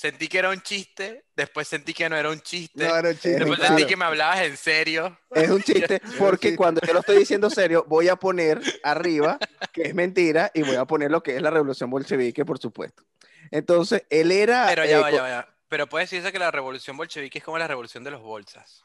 [0.04, 3.14] sentí que era un chiste, después sentí que no era un chiste, No, era un
[3.16, 3.74] chiste, después claro.
[3.78, 5.18] sentí que me hablabas en serio.
[5.32, 9.40] es un chiste, porque cuando yo lo estoy diciendo serio, voy a poner arriba
[9.72, 13.04] que es mentira y voy a poner lo que es la revolución bolchevique, por supuesto.
[13.50, 14.66] Entonces, él era...
[14.68, 15.48] Pero eh, ya va, co- ya va, ya va.
[15.70, 18.84] Pero puede decirse que la revolución bolchevique es como la revolución de los bolsas.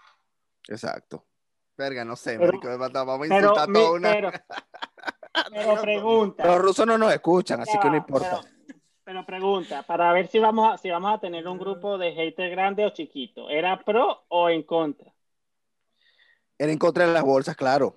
[0.69, 1.27] Exacto.
[1.77, 4.13] Verga, no sé, Pero- marico, vamos a Pero, insultar mi- toda una...
[4.13, 4.31] pero,
[5.51, 6.47] pero pregunta.
[6.47, 8.41] Los rusos no nos escuchan, así Ya que no importa.
[8.41, 8.78] Pero,
[9.09, 12.51] pero pregunta, para ver si vamos a, si vamos a tener un grupo de haters
[12.51, 15.11] grande o chiquito, ¿era pro o en contra?
[16.59, 17.97] Era en contra de las bolsas, claro.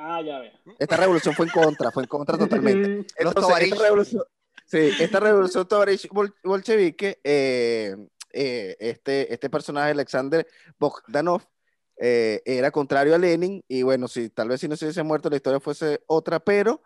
[0.00, 0.50] Ah, ya veo.
[0.80, 2.88] Esta revolución fue en contra, fue en contra totalmente.
[3.16, 4.24] Entonces, esta revolución,
[4.66, 7.94] sí, esta revolución Tovarich bol- bolchevique, eh,
[8.32, 10.44] eh, este, este personaje, Alexander
[10.76, 11.42] Bogdanov,
[11.98, 15.30] eh, era contrario a Lenin, y bueno, si tal vez si no se hubiese muerto,
[15.30, 16.82] la historia fuese otra, pero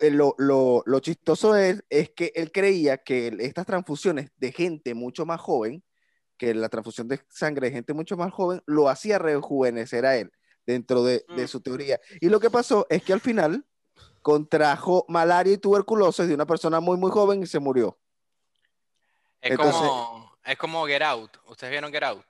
[0.00, 5.26] lo, lo, lo chistoso es, es que él creía que estas transfusiones de gente mucho
[5.26, 5.84] más joven,
[6.38, 10.32] que la transfusión de sangre de gente mucho más joven, lo hacía rejuvenecer a él
[10.66, 11.48] dentro de, de Mm.
[11.48, 12.00] su teoría.
[12.20, 13.66] Y lo que pasó es que al final
[14.22, 17.98] contrajo malaria y tuberculosis de una persona muy, muy joven y se murió.
[19.40, 21.36] Es Entonces- como es como Get Out.
[21.48, 22.24] ¿Ustedes vieron Get Out?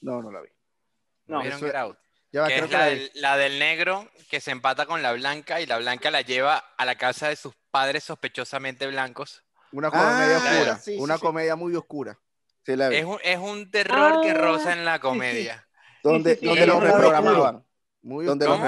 [0.00, 0.48] No, no la vi.
[1.26, 1.98] No, ¿Vieron eso- Get Out?
[2.32, 5.02] Ya va, que creo es que la del, la del negro que se empata con
[5.02, 9.42] la blanca y la blanca la lleva a la casa de sus padres sospechosamente blancos.
[9.72, 10.76] Una comedia Ah, oscura.
[10.78, 11.20] sí, sí, una sí.
[11.20, 12.18] comedia muy oscura.
[12.64, 12.96] Sí la vi.
[12.96, 15.02] Es un, es un terror que Ah, roza en la sí, sí.
[15.02, 15.68] comedia.
[16.02, 17.66] donde donde los reprogramaban.
[18.02, 18.58] Muy Donde los,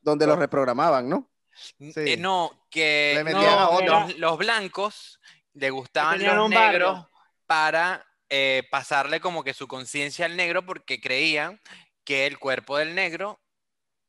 [0.00, 1.30] donde los reprogramaban, ¿no?
[1.52, 1.92] Sí.
[1.96, 5.20] Eh, no, que a los, los blancos
[5.54, 6.48] le gustaban los barrio.
[6.48, 7.06] negros
[7.46, 11.60] para eh, pasarle como que su conciencia al negro porque creían
[12.04, 13.40] que el cuerpo del negro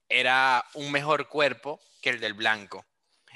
[0.09, 2.85] era un mejor cuerpo que el del blanco.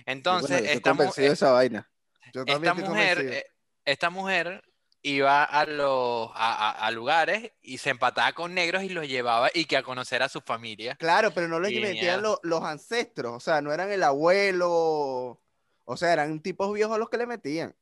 [0.06, 1.90] Entonces, Bueno, esta, mu- convencido de esa vaina.
[2.34, 3.46] Yo esta mujer, eh,
[3.86, 4.64] esta mujer
[5.02, 9.50] iba a los a, a- a lugares y se empataba con negros y los llevaba
[9.54, 10.96] y que a conocer a su familia.
[10.96, 15.40] Claro, pero no les metían lo- los ancestros, o sea, no eran el abuelo,
[15.86, 17.76] o sea, eran tipos viejos los que le metían.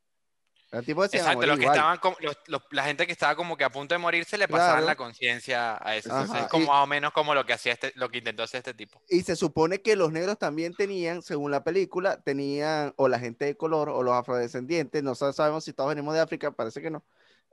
[0.82, 1.78] Se Exacto, los que igual.
[1.78, 4.48] estaban como- los- los- la gente que estaba como que a punto de morirse le
[4.48, 4.86] pasaban Claro.
[4.88, 6.10] la conciencia a eso.
[6.10, 8.18] Entonces, Ajá, es como y- más o menos como lo que hacía este, lo que
[8.18, 9.00] intentó hacer este tipo.
[9.08, 13.46] Y se supone que los negros también tenían, según la película, tenían, o la gente
[13.46, 16.90] de color, o los afrodescendientes, no sa- sabemos si todos venimos de África, parece que
[16.90, 17.04] no.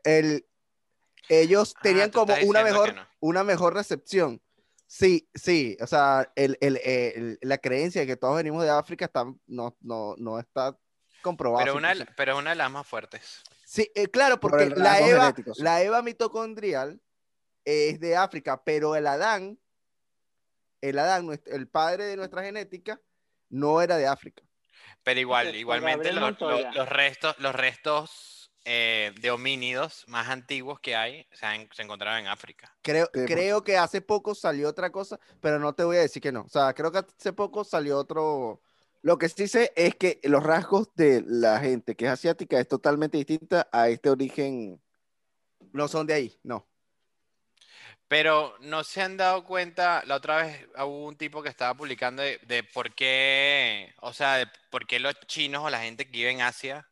[0.03, 0.47] El,
[1.29, 3.07] ellos Ah, tenían como una mejor, no.
[3.21, 4.41] una mejor recepción.
[4.87, 9.25] Sí, sí, o sea, el- el- la creencia de que todos venimos de África está,
[9.47, 10.77] no, no, no está
[11.21, 11.65] comprobada.
[11.65, 12.13] Pero una, 100%.
[12.17, 13.43] pero una de las más fuertes.
[13.65, 17.01] Sí, eh, claro, Por porque la Eva, la Eva mitocondrial
[17.65, 19.59] es de África, pero el Adán,
[20.81, 23.01] el Adán, el padre de nuestra genética,
[23.49, 24.43] no era de África.
[25.03, 31.27] Pero igual, igualmente los, los- restos, los restos eh, de homínidos más antiguos que hay
[31.33, 32.75] se, han- se encontraron en África.
[32.83, 36.01] Creo, Sí, por- creo que hace poco salió otra cosa, pero no te voy a
[36.01, 36.43] decir que no.
[36.43, 38.61] O sea, creo que hace poco salió otro.
[39.03, 42.69] Lo que sí sé es que los rasgos de la gente que es asiática es
[42.69, 44.81] totalmente distinta a este origen.
[45.73, 46.67] No son de ahí, no.
[48.09, 52.23] Pero no se han dado cuenta, la otra vez hubo un tipo que estaba publicando
[52.23, 56.11] de, de por qué, o sea, de por qué los chinos o la gente que
[56.11, 56.89] vive en Asia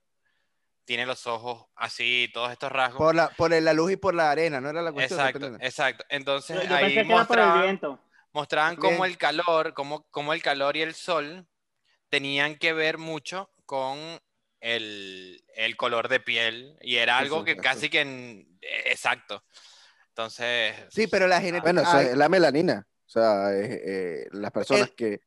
[0.85, 2.99] tiene los ojos así, todos estos rasgos.
[2.99, 5.21] Por la, por la luz y por la arena, no era la cuestión.
[5.21, 6.05] Exacto, exacto.
[6.09, 8.01] Entonces Yo, yo ahí pensé que era por el mostraban, viento.
[8.33, 11.47] mostraban cómo el calor, cómo, cómo el calor y el sol
[12.09, 13.99] tenían que ver mucho con
[14.61, 17.61] el, el color de piel y era algo Eso, que eso.
[17.63, 19.45] casi que en- eh, exacto.
[20.09, 21.63] Entonces, Sí, pero la genética.
[21.63, 22.87] Bueno, eso ay, es la melanina.
[23.07, 25.21] O sea, es, eh, las personas El- que,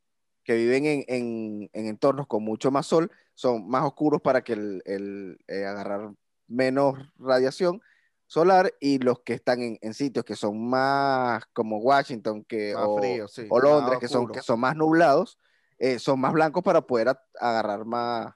[0.43, 4.53] que viven en, en- en entornos con mucho más sol son más oscuros para que
[4.53, 6.11] el, el, eh, agarrar
[6.47, 7.81] menos radiación
[8.27, 12.85] solar y los que están en, en sitios que son más como Washington que, Más
[12.87, 15.37] o, frío, sí, o Londres, que son, que son más nublados,
[15.83, 18.31] eh, son más blancos para poder a- agarrar más,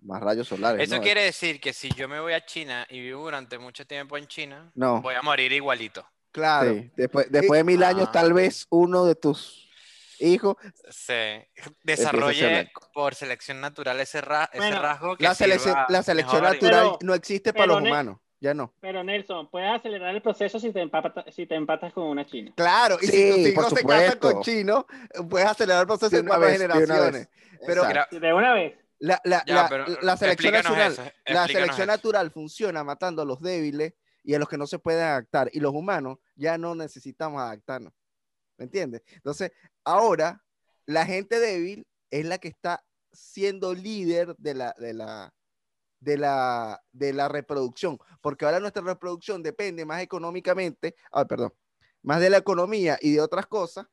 [0.00, 0.82] más rayos solares.
[0.86, 1.02] eso ¿no?
[1.02, 4.26] quiere decir que si yo me voy a China y vivo durante mucho tiempo en
[4.28, 5.02] China, No.
[5.02, 6.06] voy a morir igualito.
[6.30, 6.74] Claro.
[6.74, 8.12] Sí, Después, después de mil años, Ah.
[8.12, 9.68] tal vez uno de tus
[10.20, 10.56] hijos
[10.90, 11.48] Se
[11.82, 16.42] desarrolle por selección natural ese, ra- ese Bueno, rasgo que La selección, sirva la selección
[16.42, 18.18] natural no existe para pero los humanos.
[18.40, 18.72] Ya no.
[18.80, 22.52] Pero Nelson, puedes acelerar el proceso si te, empatas, si te empatas con una china.
[22.56, 24.84] Claro, y Sí, si tus hijos se casan con chinos,
[25.28, 26.86] puedes acelerar el proceso De cuatro vez, de una vez.
[26.88, 27.28] generaciones.
[27.66, 27.82] Pero-
[28.20, 28.74] De una vez.
[29.00, 31.86] La, la- Ya, la- pero la selección natural, eso, la selección eso.
[31.86, 35.50] natural funciona matando a los débiles y a los que no se pueden adaptar.
[35.52, 37.92] Y los humanos ya no necesitamos adaptarnos.
[38.56, 39.02] ¿Me entiendes?
[39.14, 39.52] Entonces,
[39.84, 40.42] ahora
[40.86, 45.32] la gente débil es la que está siendo líder de la, de la,
[46.00, 47.98] de la, de la reproducción.
[48.20, 51.52] Porque ahora nuestra reproducción depende más económicamente, ah, perdón,
[52.02, 53.86] más de la economía y de otras cosas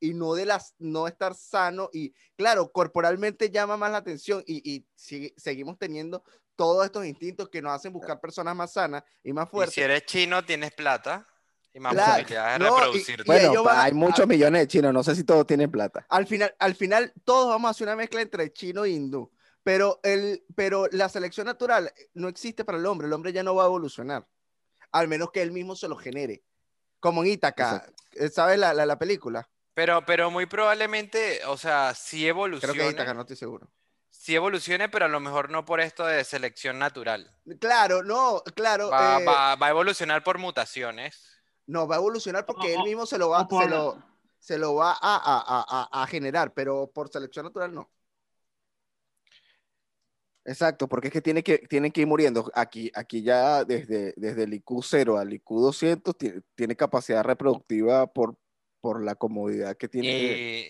[0.00, 4.60] y no de las no estar sano y claro corporalmente llama más la atención y,
[4.68, 6.24] y sigue- seguimos teniendo
[6.56, 9.74] todos estos instintos que nos hacen buscar personas más sanas y más Y fuertes.
[9.74, 11.26] si eres chino, tienes plata
[11.72, 13.22] y más Claro, posibilidades de no, y- reproducirte.
[13.22, 16.04] y Bueno, van hay muchos millones de chinos, no sé si todos tienen plata.
[16.08, 19.30] Al final, al final, todos vamos a hacer una mezcla entre chino e hindú.
[19.64, 23.06] Pero, el, pero la selección natural no existe para el hombre.
[23.06, 24.26] El hombre ya no va a evolucionar.
[24.90, 26.42] Al menos que él mismo se lo genere.
[27.00, 27.86] Como en Ítaca.
[28.12, 29.48] Eh, ¿Sabes la, la, la película?
[29.74, 32.78] Pero, pero muy probablemente, o sea, sí Creo evolucione.
[32.78, 33.70] que Ítaca, no estoy seguro.
[34.10, 37.30] Sí evolucione, pero a lo mejor no por esto de selección natural.
[37.58, 38.90] Claro, no, claro.
[38.90, 41.40] Va, eh, va- va a evolucionar por mutaciones.
[41.66, 44.02] No, va a evolucionar porque él mismo se lo va, se lo,
[44.38, 47.90] se lo va a- a- a- a generar, pero por selección natural no.
[50.44, 52.50] Exacto, porque es que tiene que, tienen que ir muriendo.
[52.54, 58.06] Aquí, aquí ya desde, desde el IQ 0 al IQ 200 tiene, tiene capacidad reproductiva
[58.12, 58.36] por,
[58.80, 60.08] por la comodidad que tiene.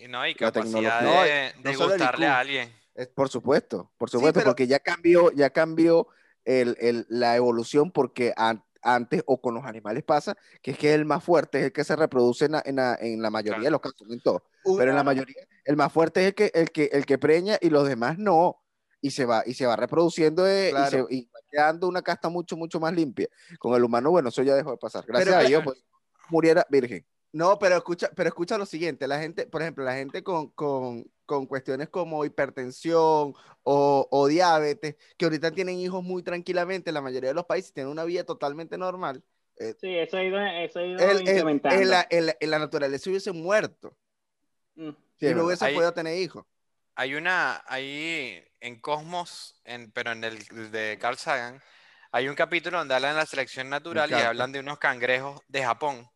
[0.04, 1.24] Y, no, y la capacidad tecnología.
[1.24, 2.72] de, No, de gustarle a alguien.
[3.14, 6.08] Por supuesto, por supuesto, pero- porque ya cambió, ya cambió
[6.44, 10.92] el, el- la evolución porque an- antes o con los animales pasa que es que
[10.92, 13.52] el más fuerte es el que se reproduce en la, en la- en la mayoría
[13.60, 13.64] Claro.
[13.64, 14.42] de los casos, no en todos,
[14.76, 17.56] pero en la mayoría el más fuerte es el que, el que, el que preña
[17.62, 18.58] y los demás no.
[19.02, 22.28] Y se va, y se va reproduciendo eh, y, se, y va quedando una casta
[22.30, 23.28] mucho, mucho más limpia.
[23.58, 25.04] Con el humano, bueno, eso ya dejó de pasar.
[25.06, 25.84] Gracias Pero a Dios, pues,
[26.30, 27.04] muriera virgen.
[27.32, 31.04] No, pero escucha, pero escucha lo siguiente, la gente, por ejemplo, la gente con, con,
[31.26, 37.00] con cuestiones como hipertensión o, o diabetes, que ahorita tienen hijos muy tranquilamente, en la
[37.00, 39.22] mayoría de los países tienen una vida totalmente normal,
[39.80, 41.80] Sí, eso ha ido, eso ha ido el- incrementando.
[41.80, 43.96] en, la, en la- en la naturaleza hubiese muerto
[44.74, 44.90] Mm.
[45.18, 46.44] Sí, y es no hubiese podido tener hijos.
[46.94, 51.60] Hay una, ahí en Cosmos, en, pero en el de Carl Sagan,
[52.12, 55.64] hay un capítulo donde hablan de la selección natural y hablan de unos cangrejos de
[55.64, 56.08] Japón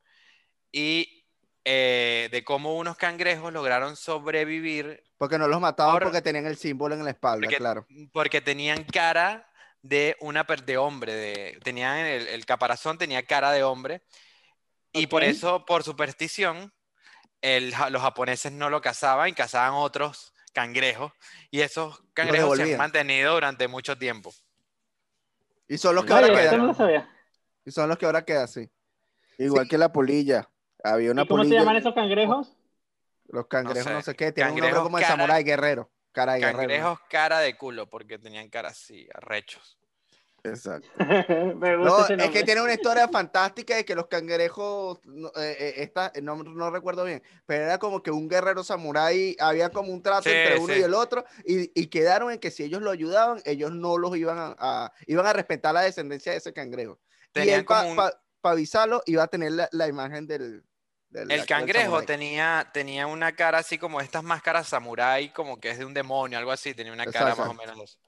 [0.70, 1.24] y
[1.64, 6.56] eh, de cómo unos cangrejos lograron sobrevivir Porque no los mataban Por- porque tenían el
[6.56, 7.86] símbolo en la espalda, porque, claro.
[8.12, 9.50] porque tenían cara
[9.82, 14.02] de una de hombre, de, tenían el, el caparazón tenía cara de hombre
[14.92, 16.72] y por eso, por superstición,
[17.42, 21.12] el los japoneses no lo cazaban y cazaban otros cangrejos
[21.50, 24.32] y esos cangrejos se han mantenido durante mucho tiempo.
[25.68, 26.66] Y son los que ahora no quedan.
[26.66, 27.10] lo sabía.
[27.66, 28.70] Y son los que ahora quedan, sí.
[29.36, 29.68] Igual Sí.
[29.70, 30.48] que la polilla.
[30.82, 32.56] Había una ¿Y cómo se llaman esos cangrejos?
[33.28, 35.90] Los cangrejos, no sé, sé, qué, tienen un nombre como cara- samurái guerrero.
[36.12, 36.58] Cara de guerrero.
[36.58, 39.75] Cangrejos cara de culo porque tenían cara así, arrechos.
[40.48, 40.88] Exacto.
[41.56, 45.28] Me gusta No, ese es que tiene una historia fantástica de que los cangrejos, no,
[45.36, 49.70] eh, eh, esta, no, no recuerdo bien, pero era como que un guerrero samurái, había
[49.70, 50.80] como un trato Sí, entre uno sí.
[50.80, 54.16] y el otro, y, y quedaron en que si ellos lo ayudaban, ellos no los
[54.16, 56.98] iban a, a- iban a respetar la descendencia de ese cangrejo.
[57.34, 60.64] y Tenían él, para avisarlo, iba a tener la, la imagen del...
[61.12, 65.84] El cangrejo tenía, tenía una cara así como estas máscaras samurái, como que es de
[65.84, 67.42] un demonio, algo así, tenía una cara Exacto.
[67.42, 67.98] más o menos.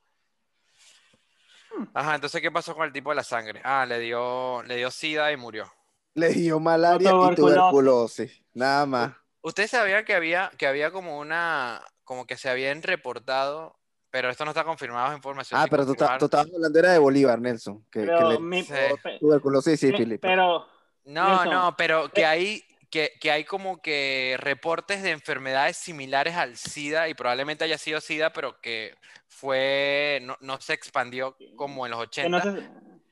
[1.94, 3.60] Ajá, entonces ¿qué pasó con el tipo de la sangre?
[3.64, 5.70] Ah, le dio, le dio sida y murió.
[6.14, 8.42] Le dio malaria y Tuberculosis.
[8.54, 9.12] Nada más.
[9.40, 13.76] Ustedes sabían que había, que había como una, como que se habían reportado,
[14.10, 16.92] pero esto no está confirmado, es información Ah, pero tú, ta- tú estabas hablando era
[16.92, 17.84] de Bolívar, Nelson.
[17.90, 18.72] Que, que Pero, le mi- Sí.
[19.20, 20.18] tuberculosis y sífilis.
[20.20, 20.66] pero
[21.04, 25.76] No, Nelson, no, pero que eh, hay, que, que hay como que reportes de enfermedades
[25.76, 28.94] similares al SIDA y probablemente haya sido SIDA, pero que
[29.26, 32.28] fue, no, no se expandió como en los que 80.
[32.30, 32.68] no sé-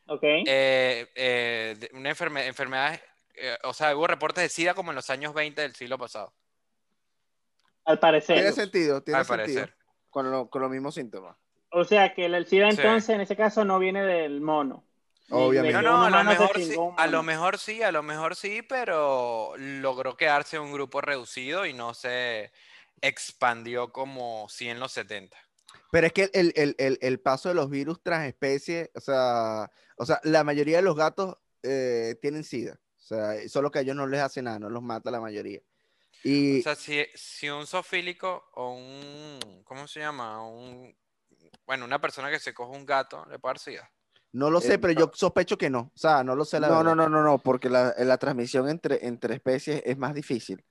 [0.06, 0.22] ok.
[0.22, 2.98] Eh, eh, una enferme- enfermedad,
[3.34, 6.32] eh, o sea, hubo reportes de SIDA como en los años 20 del siglo pasado,
[7.84, 8.36] al parecer.
[8.36, 9.44] Tiene sentido, tiene al sentido.
[9.60, 9.76] parecer.
[10.10, 11.36] Con, lo- con los mismos síntomas.
[11.70, 12.78] O sea, que el, SIDA Sí.
[12.78, 14.85] entonces en ese caso no viene del mono.
[15.30, 15.82] Obviamente.
[15.82, 19.54] No, no, a lo, mejor sí, a lo mejor sí, a lo mejor sí, pero
[19.56, 22.52] logró quedarse un grupo reducido y no se
[23.00, 25.36] expandió como sí en los 70.
[25.90, 30.06] Pero es que el, el, el, el paso de los virus transespecie, o sea, o
[30.06, 32.78] sea, la mayoría de los gatos eh, tienen SIDA.
[32.98, 35.60] O sea, solo que a ellos no les hace nada, no los mata la mayoría.
[36.22, 40.44] Y O sea, si, si un zoofílico o un, ¿cómo se llama?
[40.44, 40.96] Un,
[41.66, 43.92] bueno, una persona que se coge un gato, le puede dar SIDA.
[44.32, 45.92] No lo sé, eh, pero yo sospecho que no.
[45.94, 46.94] O sea, no lo sé la No, verdad.
[46.94, 50.62] no, no, no, no, porque la, la transmisión entre, entre especies es más difícil.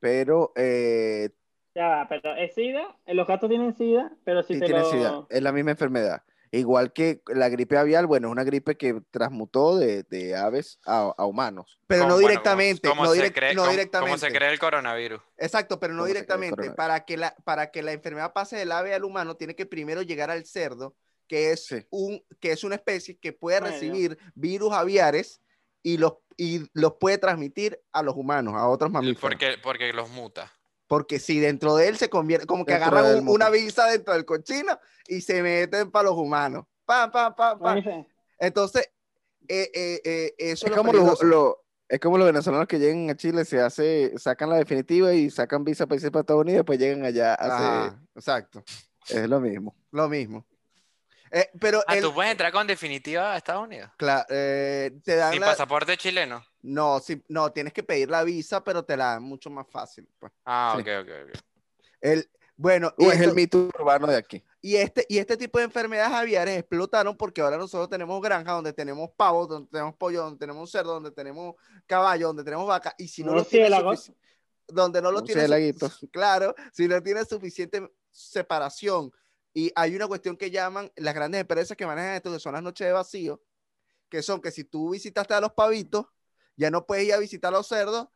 [0.00, 1.30] Pero eh,
[1.74, 4.82] Ya va, pero es SIDA, eh, los gatos tienen SIDA, pero si sí te tienen
[4.84, 4.90] lo...
[4.90, 6.22] SIDA, es la misma enfermedad.
[6.52, 11.12] Igual que la gripe aviar, bueno, es una gripe que transmutó de, de aves a,
[11.16, 11.78] a humanos.
[11.88, 14.10] Pero no bueno, directamente, como no, se direct- cree- no como- directamente.
[14.10, 15.20] Como se cree el coronavirus.
[15.38, 16.50] Exacto, pero no ¿Cómo se cree el directamente.
[16.56, 16.76] coronavirus?
[16.76, 20.02] Para que, la, para que la enfermedad pase del ave al humano, tiene que primero
[20.02, 20.94] llegar al cerdo,
[21.26, 21.86] que es, Sí.
[21.90, 23.74] un, que es una especie que puede Bueno.
[23.74, 25.40] recibir virus aviares
[25.82, 29.20] y los, y los puede transmitir a los humanos, a otros mamíferos.
[29.20, 30.52] Porque, porque los muta.
[30.86, 34.24] Porque si dentro de él se convierte, como que Dentro agarran una visa dentro del
[34.24, 36.64] cochino y se meten para los humanos.
[36.84, 37.82] pam, pam, pam, pam.
[37.82, 38.06] Bueno,
[38.38, 38.88] Entonces,
[39.48, 43.08] eh, eh, eh, eso Es lo como, lo- lo- es como los venezolanos que llegan
[43.10, 46.58] a Chile, se hace, sacan la definitiva y sacan visa para irse para Estados Unidos,
[46.58, 47.34] después llegan allá.
[47.34, 48.62] Ajá, exacto,
[49.08, 49.74] es lo mismo.
[49.92, 50.44] lo mismo.
[51.38, 53.90] Eh, pero Ah, el- tú puedes entrar con definitiva a Estados Unidos.
[53.98, 56.42] cla- eh, te dan Sin la- pasaporte chileno.
[56.62, 60.08] no, sí, no, tienes que pedir la visa, pero te la dan mucho más fácil.
[60.18, 60.32] pues.
[60.46, 60.80] Ah, Sí.
[60.82, 61.40] ok, ok, ok.
[62.00, 64.42] El, bueno, y, es el mito urbano de aquí.
[64.62, 68.72] y este, y este tipo de enfermedades aviares explotaron porque ahora nosotros tenemos granjas donde
[68.72, 71.54] tenemos pavos, donde tenemos pollo, donde tenemos cerdo, donde tenemos
[71.86, 74.10] caballo, donde tenemos vaca, y si no lo tienes
[74.68, 75.50] donde no lo tienes
[76.10, 79.12] claro, si no tienes suficiente separación
[79.58, 82.62] y hay una cuestión que llaman las grandes empresas que manejan esto, que son las
[82.62, 83.42] noches de vacío,
[84.10, 86.04] que son que si tú visitaste a los pavitos,
[86.56, 88.06] ya no puedes ir a visitar a los cerdos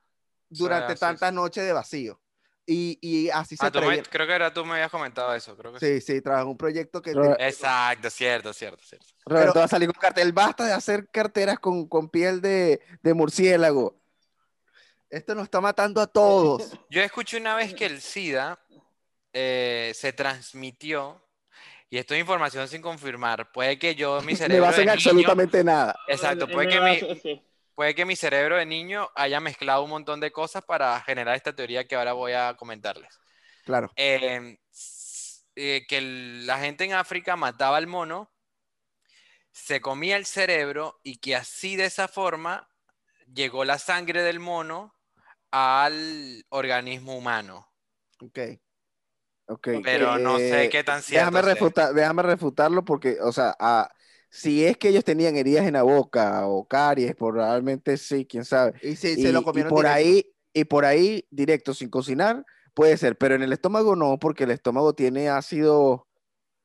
[0.51, 1.01] durante sí.
[1.01, 2.21] tantas noches de vacío.
[2.67, 5.57] Y, y así se Ah, me- creo que era tú me habías comentado eso.
[5.57, 6.01] Creo que sí.
[6.01, 7.13] Sí, sí, trabajo en un proyecto que...
[7.15, 9.07] Pero- te- Exacto, cierto, cierto, cierto.
[9.25, 10.33] Roberto va a salir con cartel.
[10.35, 13.99] Basta de hacer carteras con, con piel de, de murciélago.
[15.09, 16.77] Esto nos está matando a todos.
[16.91, 18.61] Yo escuché una vez que el SIDA
[19.33, 21.21] eh, se transmitió,
[21.91, 23.51] y esto es información sin confirmar.
[23.53, 25.97] Puede que yo, mi No le cerebro hacen de niño, absolutamente nada.
[26.07, 27.43] Exacto, puede que, mi, sí.
[27.75, 31.55] puede que mi cerebro de niño haya mezclado un montón de cosas para generar esta
[31.55, 33.19] teoría que ahora voy a comentarles.
[33.65, 33.91] Claro.
[33.97, 38.33] Eh, s- eh, que el- la gente en África mataba al mono,
[39.53, 42.69] se comía el cerebro y que así de esa forma
[43.27, 44.95] llegó la sangre del mono
[45.51, 47.67] al organismo humano.
[48.21, 48.39] Ok.
[49.51, 53.57] Ok, Pero no sé eh, qué tan cierto Déjame, refutar, déjame refutarlo porque, o sea,
[54.31, 58.75] si es que ellos tenían heridas en la boca o caries, probablemente sí, quién sabe.
[58.83, 59.97] Y si y, se lo y comieron por directo.
[59.97, 64.45] ahí, y por ahí, directo, sin cocinar, puede ser, pero en el estómago no, porque
[64.45, 66.07] el estómago tiene ácido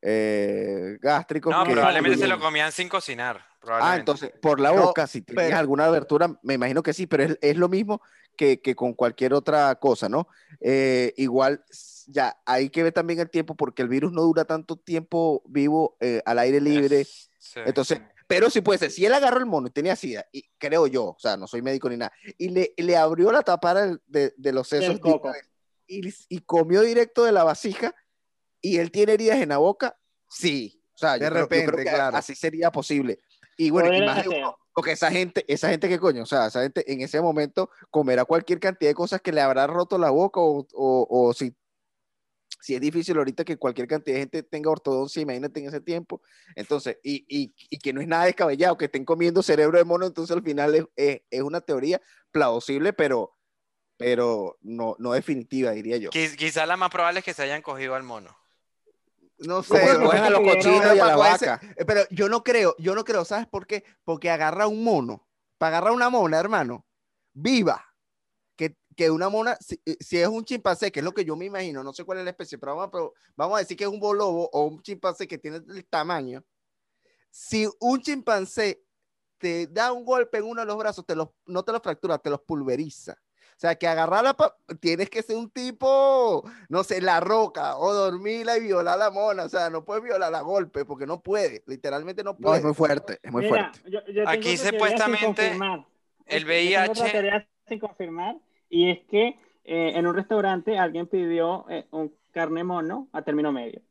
[0.03, 1.49] eh, gástrico.
[1.49, 3.43] No, que- probablemente se lo comían sin cocinar.
[3.67, 7.07] Ah, entonces, por la No, boca, si tenías pero- alguna abertura, me imagino que sí,
[7.07, 7.99] pero es, es lo mismo
[8.35, 10.27] que, que con cualquier otra cosa, ¿no?
[10.61, 11.63] Eh, igual,
[12.07, 15.97] ya, hay que ver también el tiempo, porque el virus no dura tanto tiempo vivo
[15.99, 17.01] eh, al aire libre.
[17.01, 17.59] Es- sí.
[17.65, 20.87] Entonces, pero sí puede ser, si él agarró el mono y tenía sida, y creo
[20.87, 24.33] yo, o sea, no soy médico ni nada, y le, le abrió la tapara de,
[24.35, 25.31] de los sesos coco.
[25.87, 27.93] y, y comió directo de la vasija,
[28.61, 30.81] y él tiene heridas en la boca, sí.
[30.95, 32.17] O sea, De yo creo- yo creo repente, que claro.
[32.17, 33.19] así sería posible.
[33.57, 34.39] Y bueno, y Podría más de ser.
[34.39, 37.69] uno, porque esa gente, esa gente que coño, o sea, esa gente en ese momento
[37.89, 41.55] comerá cualquier cantidad de cosas que le habrá roto la boca o, o, si,
[42.59, 46.21] si es difícil ahorita que cualquier cantidad de gente tenga ortodoncia, imagínate en ese tiempo.
[46.57, 50.05] Entonces, y, y, y que no es nada descabellado, que estén comiendo cerebro de mono,
[50.05, 53.33] entonces al final es, es, una teoría plausible, pero,
[53.95, 56.09] pero no, no definitiva, diría yo.
[56.09, 58.37] Quiz- Quizá la más probable es que se hayan cogido al mono.
[59.39, 59.69] No sé.
[59.69, 61.61] Como se no cogen a los Pero- cochinos y a la vaca.
[61.85, 63.83] Pero yo no creo, yo no creo, ¿sabes por qué?
[64.03, 66.85] Porque agarra un mono, para agarrar una mona, hermano,
[67.33, 67.83] viva,
[68.55, 71.45] que, que una mona, si, si es un chimpancé, que es lo que yo me
[71.45, 73.83] imagino, no sé cuál es la especie, pero vamos a, pero vamos a decir que
[73.83, 76.43] es un bolobo o un chimpancé que tiene el tamaño.
[77.29, 78.81] Si un chimpancé
[79.37, 82.17] te da un golpe en uno de los brazos, te los, no te los fractura,
[82.17, 83.17] te los pulveriza.
[83.55, 87.93] O sea, que agarrarla, pa- tienes que ser un tipo, no sé, la roca, o
[87.93, 89.45] dormirla y violar a la mona.
[89.45, 92.57] O sea, no puedes violar a golpe, porque no puede, literalmente no No, puede.
[92.57, 93.89] es muy fuerte, es muy Mira, fuerte.
[93.89, 95.61] yo- yo tengo Aquí supuestamente el Yo
[96.27, 98.35] tengo otra VIH teoría sin confirmar,
[98.69, 103.53] y es que eh, en un restaurante alguien pidió eh, un carne mono a término
[103.53, 103.81] medio.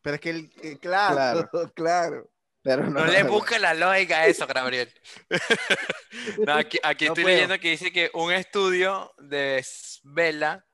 [0.00, 2.28] Pero es que, el, eh, claro, claro.
[2.66, 4.92] Pero no, No le busca la lógica a eso, Gabriel.
[6.44, 7.34] No, aquí aquí No estoy puedo.
[7.36, 9.64] leyendo que dice que un estudio de
[10.02, 10.66] Vela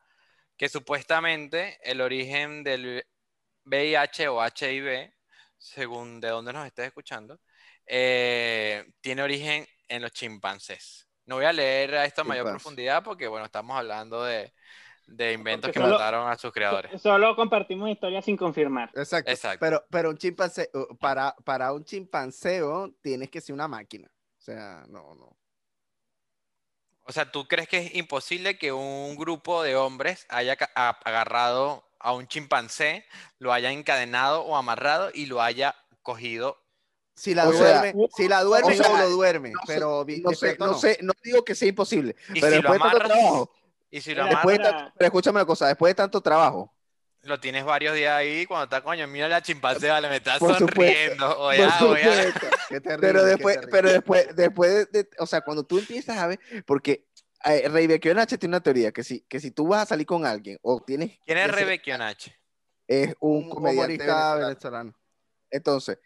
[0.56, 3.04] que supuestamente el origen del
[3.64, 5.12] VIH o HIV,
[5.58, 7.38] según de dónde nos estés escuchando,
[7.86, 11.08] eh, tiene origen en los chimpancés.
[11.26, 14.54] No voy a leer a esto a mayor profundidad porque, bueno, estamos hablando de,
[15.16, 17.00] de inventos Porque que solo- mataron a sus creadores.
[17.00, 18.90] Solo compartimos historias sin confirmar.
[18.94, 19.30] Exacto.
[19.30, 19.58] Exacto.
[19.60, 24.10] Pero, pero un chimpancé, uh, para, para un chimpancé, oh, tienes que ser una máquina.
[24.38, 25.36] O sea, no, no.
[27.04, 32.12] O sea, ¿tú crees que es imposible que un grupo de hombres haya agarrado a
[32.12, 33.04] un chimpancé,
[33.38, 36.58] lo haya encadenado o amarrado y lo haya cogido?
[37.14, 39.50] Si la O sea, duerme, si la duerme, o sea, no lo duerme.
[39.50, 40.74] no sé, pero vi- No sé, no no.
[40.78, 43.52] sé, no digo que sea imposible, Y pero si lo después de tanto amarras, trabajo,
[43.92, 46.74] y si lo de tanto- pero escúchame una cosa, después de tanto trabajo,
[47.22, 51.30] lo tienes varios días ahí cuando está, coño, mira la chimpancé, vale, me está sonriendo.
[51.38, 52.32] O por ya, o ya.
[52.32, 52.46] supuesto.
[52.68, 56.26] Qué terrible, pero después, pero después, después de, de- o sea, cuando tú empiezas a
[56.26, 57.06] ver, porque
[57.44, 60.26] eh, Rey H tiene una teoría que si, que si tú vas a salir con
[60.26, 62.36] alguien o tienes, ¿Quién es Rebequion H?
[62.88, 64.46] es un un comediante venezolano.
[64.48, 64.94] venezolano.
[65.50, 65.98] Entonces,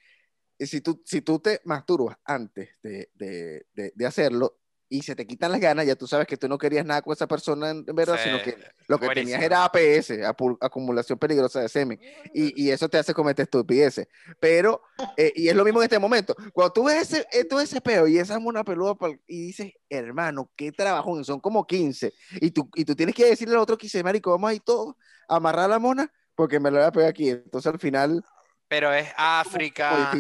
[0.59, 4.59] si tú, si tú te masturbas antes de, de, de, de hacerlo
[4.89, 7.13] y se te quitan las ganas, ya tú sabes que tú no querías nada con
[7.13, 8.57] esa persona en verdad, sino Sí, que
[8.87, 9.39] lo que buenísimo.
[9.39, 10.13] tenías era APS,
[10.61, 12.01] acumulación peligrosa de semen,
[12.33, 14.07] y, y eso te hace cometer estupideces.
[14.39, 14.83] Pero,
[15.17, 17.71] eh, y es lo mismo en este momento, cuando tú ves ese, eh, tú ves
[17.71, 22.51] ese peo y esa mona peluda y dices, hermano, qué trabajón, son como 15, y
[22.53, 24.95] tú, y tú tienes que decirle al otro 15, marico, vamos ahí todos
[25.29, 27.31] a amarrar a la mona, porque me la voy a pegar aquí.
[27.31, 28.25] Entonces al final...
[28.69, 30.13] Pero es África.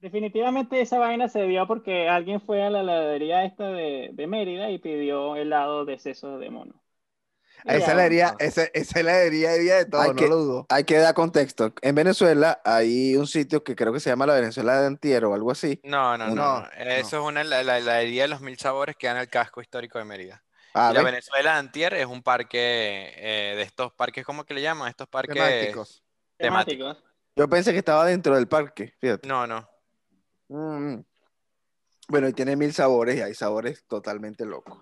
[0.00, 4.70] Definitivamente esa vaina se dio porque alguien fue a la heladería esta de, de Mérida
[4.70, 6.82] y pidió helado de seso de mono.
[7.64, 8.00] Esa no.
[8.38, 10.66] esa, diría de día de todo, Hay no que- lo dudo.
[10.68, 11.72] Hay que dar contexto.
[11.82, 15.34] En Venezuela hay un sitio que creo que se llama la Venezuela de Antier o
[15.34, 15.80] algo así.
[15.82, 16.68] No, no, no, No, no.
[16.76, 19.60] Eso es una la, la heladería de los mil sabores que da en el casco
[19.60, 20.44] histórico de Mérida.
[20.74, 21.02] Ah, Y la.
[21.02, 22.58] Venezuela de Antier es un parque
[23.16, 24.88] eh, de estos parques, ¿cómo que le llaman?
[24.90, 26.04] Estos parques Temáticos.
[26.36, 27.02] temáticos.
[27.34, 29.26] Yo pensé que estaba dentro del parque, fíjate.
[29.26, 29.66] No, no.
[30.48, 31.00] Mm.
[32.08, 34.78] Bueno, y tiene mil sabores y hay sabores totalmente locos.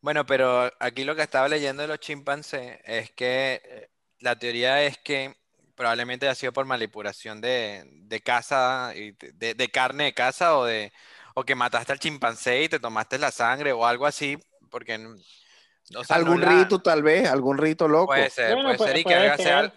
[0.00, 4.82] Bueno, pero aquí lo que estaba leyendo de los chimpancés es que eh, la teoría
[4.82, 5.34] es que
[5.74, 10.64] probablemente ha sido por manipulación de, de caza, y de, de- carne de caza o
[10.66, 10.92] de
[11.34, 14.38] o que mataste al chimpancé y te tomaste la sangre o algo así,
[14.70, 18.06] porque o sea, no algún la- rito, tal vez, algún rito loco.
[18.06, 19.72] puede ser, Bueno, puede puede- ser y que haya sea,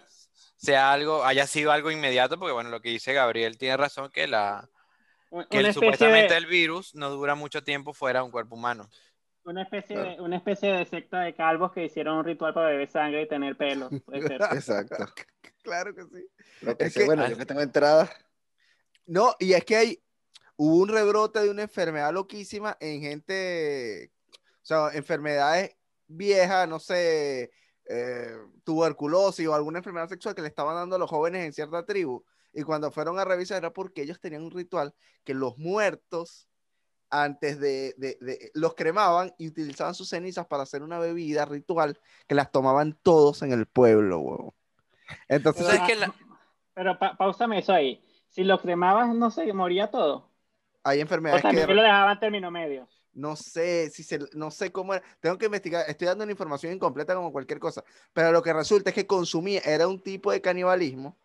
[0.56, 4.28] sea algo, haya sido algo inmediato, porque bueno, lo que dice Gabriel tiene razón que
[4.28, 4.68] la
[5.50, 8.88] que el- supuestamente de, el virus no dura mucho tiempo fuera de un cuerpo humano.
[9.44, 10.10] una especie Claro.
[10.10, 13.28] de, una especie de secta de calvos que hicieron un ritual para beber sangre y
[13.28, 13.88] tener pelo.
[14.06, 14.40] Puede ser.
[14.52, 14.96] Exacto.
[15.62, 16.26] Claro que sí.
[16.62, 18.10] Lo que Es sé, que- bueno, yo que tengo entrada.
[19.06, 20.02] No, y es que hay,
[20.56, 24.10] hubo un rebrote de una enfermedad loquísima en gente,
[24.62, 25.76] o sea, enfermedades
[26.06, 27.50] viejas, no sé,
[27.86, 31.84] eh, tuberculosis o alguna enfermedad sexual que le estaban dando a los jóvenes en cierta
[31.84, 32.24] tribu.
[32.58, 34.92] Y cuando fueron a revisar era porque ellos tenían un ritual
[35.22, 36.48] que los muertos,
[37.08, 41.96] antes de, de- de- los cremaban y utilizaban sus cenizas para hacer una bebida ritual
[42.26, 44.50] que las tomaban todos en el pueblo, huevón.
[45.28, 46.14] Entonces, Pero es que la-
[46.74, 48.04] Pero pa- pausame eso ahí.
[48.28, 50.28] Si lo cremabas, no sé, moría todo.
[50.82, 52.88] hay O enfermedades también que lo dejaban término medio.
[53.12, 55.04] No sé si se, no sé cómo era.
[55.20, 55.84] Tengo que investigar.
[55.88, 57.84] Estoy dando una información incompleta como cualquier cosa.
[58.12, 61.16] Pero lo que resulta es que consumía era un tipo de canibalismo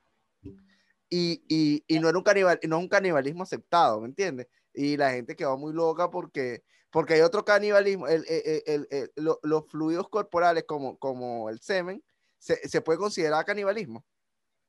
[1.16, 4.47] y, y, y no era un canibal, no es un canibalismo aceptado, ¿me entiendes?
[4.74, 8.07] Y la gente quedó muy loca porque, porque hay otro canibalismo.
[8.07, 12.03] El, el- el- el- lo- los fluidos corporales como, como el semen
[12.39, 14.03] se, se puede considerar canibalismo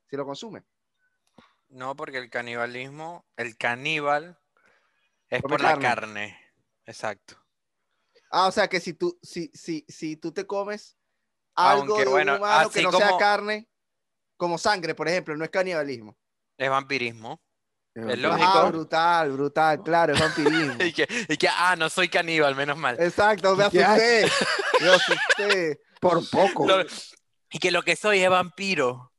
[0.07, 0.63] si lo consume.
[1.67, 4.39] No, porque el canibalismo, el caníbal
[5.29, 6.37] es Come por la carne.
[6.85, 7.43] Exacto.
[8.29, 10.95] Ah, o sea que si tú, si, si, si tú te comes
[11.55, 13.67] algo Aunque, de bueno, un humano que no sea carne,
[14.37, 16.15] como sangre, por ejemplo, no es canibalismo.
[16.57, 17.41] Es vampirismo.
[17.93, 18.45] Es lógico.
[18.53, 20.75] Ah, brutal, brutal, claro, es vampirismo.
[20.83, 22.97] Y que, y que, ah, no soy caníbal, menos mal.
[22.99, 24.27] Exacto, me ¿Qué asusté.
[24.81, 25.81] Me asusté.
[26.01, 26.67] Por poco.
[26.67, 26.85] Lo-
[27.49, 29.13] y que lo que soy es vampiro.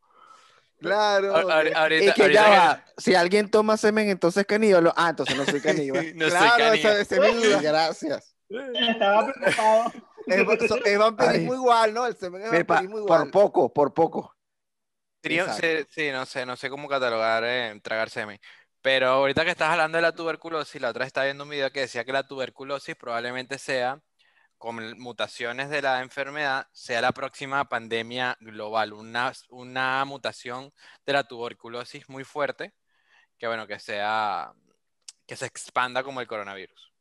[0.78, 1.34] Claro.
[1.34, 4.46] A- a- que- ahorita- Y que ya que- va, si alguien toma semen, entonces es
[4.46, 4.92] caníbal.
[4.94, 6.12] Ah, entonces no soy caníbal.
[6.14, 6.96] no soy claro, caníbal.
[7.00, 7.60] esa, esa.
[7.62, 8.36] Gracias.
[8.48, 9.92] Estaba preocupado.
[10.26, 11.58] Es, es vampirismo Ay.
[11.58, 12.06] igual, ¿no?
[12.06, 13.22] El semen es vampirismo igual.
[13.22, 14.35] por poco, por poco.
[15.28, 18.38] Trío- sí, sí, no sé, no sé cómo catalogar eh, tragar semen.
[18.82, 21.70] Pero ahorita que estás hablando de la tuberculosis, la otra vez estaba viendo un video
[21.72, 24.00] que decía que la tuberculosis probablemente sea,
[24.58, 30.72] con mutaciones de la enfermedad, sea la próxima pandemia global, una, una mutación
[31.04, 32.72] de la tuberculosis muy fuerte,
[33.38, 34.52] que bueno, que sea,
[35.26, 36.92] que se expanda como el coronavirus.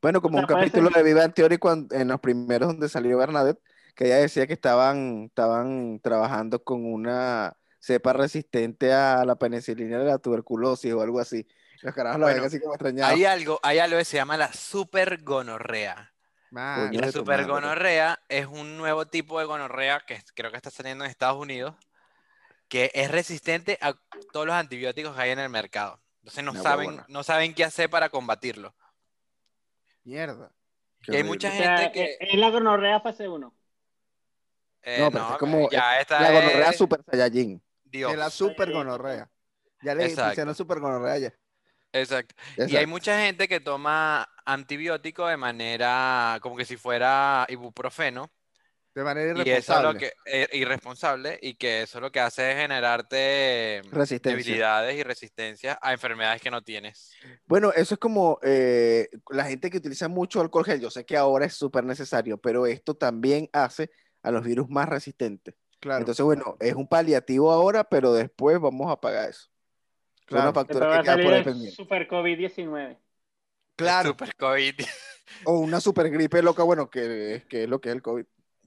[0.00, 3.18] Bueno, como O un capítulo ser- de Viva Theory cuando, en los primeros donde salió
[3.18, 3.60] Bernadette,
[3.94, 7.54] que ella decía que estaban, estaban trabajando con una
[7.84, 11.46] cepa resistente a la penicilina de la tuberculosis o algo así.
[11.82, 13.12] Los carajos la ven Bueno, así como extrañados.
[13.12, 16.12] Hay algo, hay algo que se llama la supergonorrea.
[16.50, 16.96] Man.
[16.96, 21.38] La supergonorrea es un nuevo tipo de gonorrea que creo que está saliendo en Estados
[21.38, 21.74] Unidos,
[22.68, 23.94] que es resistente a
[24.32, 26.00] todos los antibióticos que hay en el mercado.
[26.22, 28.74] Entonces no saben, no saben qué hacer para combatirlo.
[30.04, 30.50] mierda.
[31.02, 31.28] Qué y hay horrible.
[31.28, 32.16] mucha O sea, gente que...
[32.18, 33.54] es- la gonorrea fase 1.
[34.82, 37.62] eh, No, pero es como ya esta La gonorrea es Super Saiyajin.
[37.98, 38.12] Dios.
[38.12, 39.30] Es la super gonorrea.
[39.82, 40.24] Ya le Exacto.
[40.24, 41.34] pusieron super gonorrea ya.
[41.92, 42.34] Exacto.
[42.66, 42.88] Y hay Exacto.
[42.88, 48.32] mucha gente que toma antibiótico de manera como que si fuera ibuprofeno.
[48.94, 49.98] De manera Y eso es lo irresponsable.
[49.98, 53.82] que eh, irresponsable y que eso lo que hace es generarte
[54.22, 57.20] debilidades y resistencia a enfermedades que no tienes.
[57.46, 60.80] Bueno, eso es como eh, la gente que utiliza mucho alcohol gel.
[60.80, 63.90] Yo sé que ahora es súper necesario, pero esto también hace
[64.22, 65.54] a los virus más resistentes.
[65.84, 65.98] Claro.
[65.98, 69.50] Entonces, bueno, es un paliativo ahora, pero después vamos a pagar eso.
[70.30, 70.54] Una Claro.
[70.54, 71.76] factura Después va que a queda salir por ahí pendiente.
[71.76, 72.98] Super COVID-19.
[73.76, 74.08] Claro.
[74.08, 74.74] Super COVID.
[75.44, 78.24] O una super gripe loca, bueno, que, que es lo que es el COVID.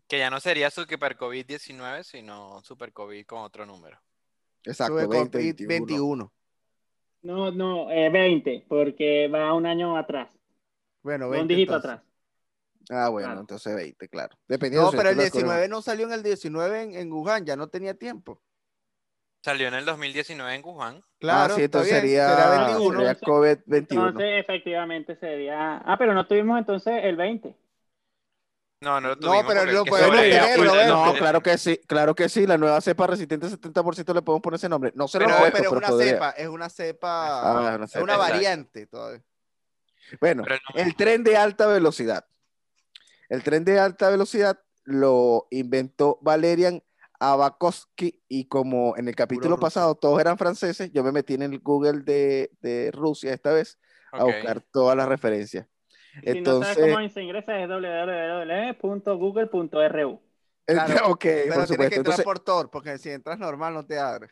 [0.08, 4.00] Que ya no sería Super COVID-19, sino Super COVID con otro número.
[4.64, 5.86] Exacto, Sube 20, COVID 21.
[5.88, 6.34] 21.
[7.24, 10.30] No, no, eh, 20, porque va un año atrás.
[11.02, 11.92] Bueno, va 20 un dígito entonces.
[12.00, 12.08] atrás.
[12.90, 13.40] Ah, bueno, Claro.
[13.42, 14.38] entonces 20, claro.
[14.48, 17.12] Dependiendo No, pero el tú la corona- 19 no salió en el 19 en, en
[17.12, 18.42] Wuhan, ya no tenía tiempo.
[19.44, 21.04] Salió en el 2019 en Wuhan.
[21.20, 23.00] Claro, ah, sí, entonces sería, será 21.
[23.00, 24.08] sería COVID 21.
[24.08, 25.78] Entonces, efectivamente sería.
[25.78, 27.56] Ah, pero no tuvimos entonces el 20.
[28.82, 29.46] No, no lo No, tuvimos.
[29.48, 30.88] pero lo el que podemos sobrevivió tener, fue el Roberto.
[30.94, 31.20] No, 2019.
[31.20, 32.48] claro que sí, claro que sí.
[32.48, 34.92] La nueva cepa resistente 70% le podemos poner ese nombre.
[34.96, 36.12] No se lo No, conozco, pero es una podría.
[36.14, 37.10] cepa, es una cepa,
[37.42, 38.34] Ah, es una es cepa, una exacto.
[38.34, 39.24] variante todavía.
[40.22, 42.26] Bueno, Pero el tren de alta velocidad.
[43.30, 46.82] El tren de alta velocidad lo inventó Valerian
[47.20, 51.58] Abakovsky y como en el capítulo pasado todos eran franceses, yo me metí en el
[51.60, 53.80] Google de, de Rusia esta vez
[54.12, 55.68] a buscar todas las referencias.
[56.32, 60.22] Si no Entonces, sabes cómo se ingresa es www.google.ru.
[60.66, 63.86] Claro, ok, Pero por tienes que entrar Entonces, por Tor, porque si entras normal no
[63.86, 64.30] te abre.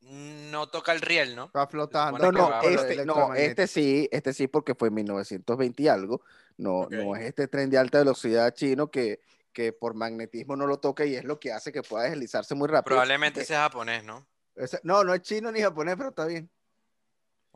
[0.02, 1.52] no toca el riel, ¿no?
[1.56, 2.18] Va flotando.
[2.18, 6.22] No, no, este, no, este sí, este sí, porque fue en 1920 y algo.
[6.58, 9.20] No, no es este tren de alta velocidad chino que,
[9.54, 12.68] que por magnetismo no lo toca y es lo que hace que pueda deslizarse muy
[12.68, 12.96] rápido.
[12.96, 14.26] Probablemente Eh, sea japonés, ¿no?
[14.56, 16.50] Ese- no, no es chino ni japonés, pero está bien.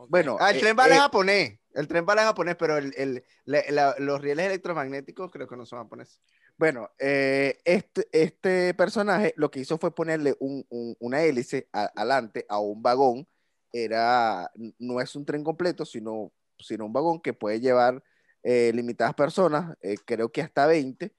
[0.09, 1.59] Bueno, Ah, el eh, tren bala eh, es japonés.
[1.73, 5.55] El tren bala es japonés, pero el, el- la- la- los rieles electromagnéticos creo que
[5.55, 6.21] no son japoneses.
[6.57, 11.91] Bueno, eh, este, este personaje lo que hizo fue ponerle un- un- una hélice a-
[11.95, 13.27] adelante a un vagón.
[13.73, 18.01] Era, no es un tren completo, sino, sino un vagón que puede llevar
[18.47, 21.13] eh, limitadas personas, eh, creo que hasta 20.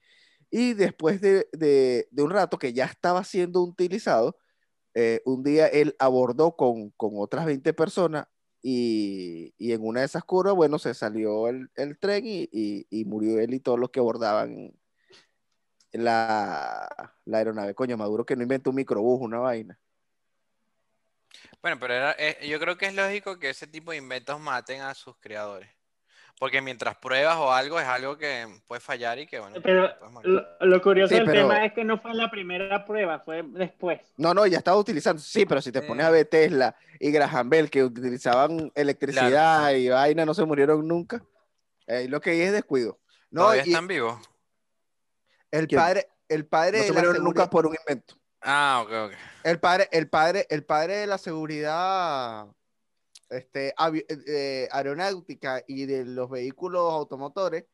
[0.49, 4.37] Y después de, de- de un rato que ya estaba siendo utilizado,
[5.25, 8.25] un día él abordó con, con otras 20 personas
[8.61, 13.05] y, y en una de esas curvas, bueno, se salió el, el tren y, y-
[13.05, 14.73] murió él y todos los que abordaban
[15.91, 17.73] la, la aeronave.
[17.75, 19.79] Coño, Maduro que no inventó un microbús, una vaina.
[21.61, 24.81] Bueno, pero era- eh, yo creo que es lógico que ese tipo de inventos maten
[24.81, 25.69] a sus creadores.
[26.39, 29.89] Porque mientras pruebas o algo es algo que puede fallar y que, bueno, Pero
[30.23, 33.19] lo, lo curioso Sí, del pero- tema es que no fue en la primera prueba,
[33.19, 34.01] fue después.
[34.17, 35.19] No, no, ya estaba utilizando.
[35.19, 36.07] Sí, pero si te pones Eh.
[36.07, 41.23] a ver Tesla y Graham Bell que utilizaban electricidad y vaina, no se murieron nunca.
[41.87, 42.99] Ahí lo que hay es descuido.
[43.31, 44.19] No, ¿Todavía y están vivos?
[45.49, 45.81] el ¿Quién?
[45.81, 48.13] padre, el padre No se murieron nunca por un invento.
[48.41, 49.11] Ah, ok, ok.
[49.43, 52.45] el padre, el padre, el padre de la seguridad
[53.29, 57.65] este, avi- eh, aeronáutica y de los vehículos automotores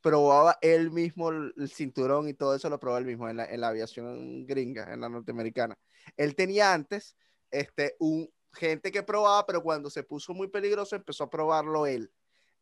[0.00, 3.60] probaba él mismo el, cinturón y todo eso lo probaba él mismo en la, en
[3.60, 5.76] la aviación gringa, en la norteamericana.
[6.16, 7.16] Él tenía antes
[7.50, 12.12] este, un, gente que probaba, pero cuando se puso muy peligroso empezó a probarlo él.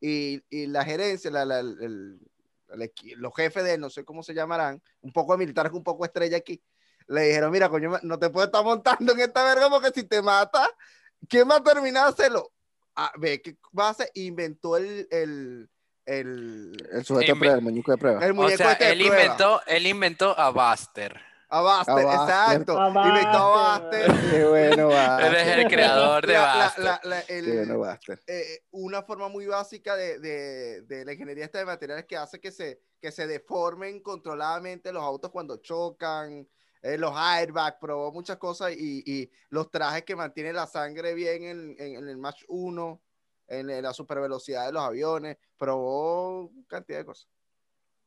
[0.00, 5.12] Y, y la gerencia, la- la- los jefes de no sé cómo se llamarán, un
[5.12, 6.62] poco militares, un poco estrella aquí,
[7.08, 10.20] le dijeron, mira, coño, no te puedes estar montando en esta verga porque si te
[10.20, 10.68] mata,
[11.28, 12.52] ¿quién va a terminar de hacerlo?
[12.98, 15.68] a- ve qué base inventó el, el,
[16.06, 18.24] el, El sujeto de prueba, el muñeco de prueba.
[18.24, 19.22] el O muñeco sea, este de él prueba.
[19.22, 21.20] inventó, él inventó a Buster.
[21.48, 22.20] A Buster, A Buster.
[22.22, 22.80] exacto.
[22.80, 24.10] A Inventó a Buster.
[24.10, 24.30] Buster.
[24.30, 25.68] Qué bueno, Él es el Buster.
[25.68, 26.84] creador de La- la- Buster.
[26.84, 28.20] la- la- el- Qué bueno, Buster.
[28.26, 32.40] eh, una forma muy básica de, de- de la ingeniería esta de materiales que hace
[32.40, 36.48] que se, que se deformen controladamente los autos cuando chocan,
[36.82, 41.42] eh, los airbags, probó muchas cosas y, y los trajes que mantienen la sangre bien
[41.44, 43.00] en, en- en el Match 1,
[43.48, 47.28] en, en la supervelocidad de los aviones, probó cantidad de cosas.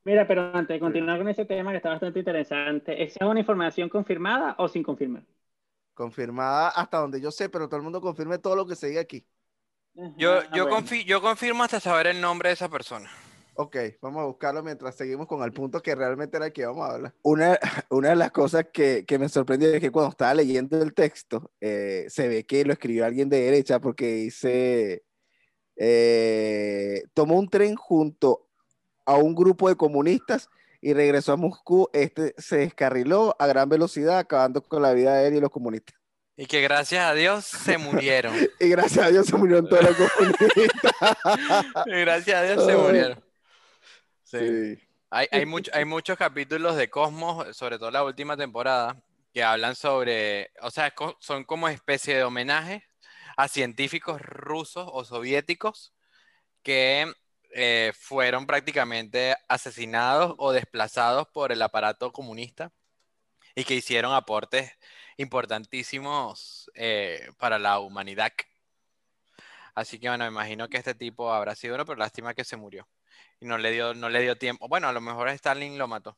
[0.05, 3.39] Mira, pero antes de continuar con ese tema que está bastante interesante, ¿esa es una
[3.39, 5.23] información confirmada o sin confirmar?
[5.93, 9.01] Confirmada hasta donde yo sé, pero todo el mundo confirme todo lo que se diga
[9.01, 9.25] aquí.
[10.15, 10.77] Yo, Ah, yo, bueno.
[10.87, 13.09] confi- yo confirmo hasta saber el nombre de esa persona.
[13.61, 16.89] Ok, vamos a buscarlo mientras seguimos con el punto que realmente era el que vamos
[16.89, 17.13] a hablar.
[17.23, 20.93] Una, una de las cosas que, que me sorprendió es que cuando estaba leyendo el
[20.93, 25.03] texto, eh, se ve que lo escribió alguien de derecha porque dice,
[25.75, 28.47] eh, tomó un tren junto
[29.05, 30.47] a un grupo de comunistas
[30.79, 31.89] y regresó a Moscú.
[31.91, 35.97] Este se descarriló a gran velocidad, acabando con la vida de él y los comunistas.
[36.37, 38.33] Y que gracias a Dios se murieron.
[38.61, 40.93] Y gracias a Dios se murieron todos los comunistas.
[41.87, 43.28] Y gracias a Dios se murieron.
[44.31, 44.37] Sí.
[44.37, 44.79] Sí.
[45.11, 49.01] Hay, hay, mucho- hay muchos capítulos de Cosmos, sobre todo la última temporada,
[49.33, 52.83] que hablan sobre, o sea, son como especie de homenaje
[53.37, 55.93] a científicos rusos o soviéticos
[56.63, 57.11] que
[57.53, 62.71] eh, fueron prácticamente asesinados o desplazados por el aparato comunista
[63.55, 64.71] y que hicieron aportes
[65.17, 68.31] importantísimos eh, para la humanidad.
[69.75, 72.57] Así que bueno, me imagino que este tipo habrá sido uno, pero lástima que se
[72.57, 72.87] murió.
[73.41, 74.67] Y no le dio, no le dio tiempo.
[74.67, 76.17] Bueno, a lo mejor Stalin lo mató.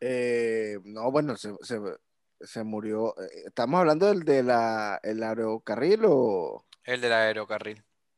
[0.00, 1.80] Eh, no, bueno, se, se,
[2.40, 3.18] se murió.
[3.20, 7.76] eh, ¿Estamos hablando del de la, el aerocarril o El del aerocarril.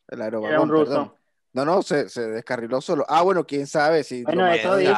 [0.09, 0.61] el Era aerovagón?
[0.61, 0.85] un ruso.
[0.85, 1.20] perdón?
[1.53, 3.05] No, no, se, se descarriló solo.
[3.09, 4.93] Ah, bueno, quién sabe si Bueno, eso dice.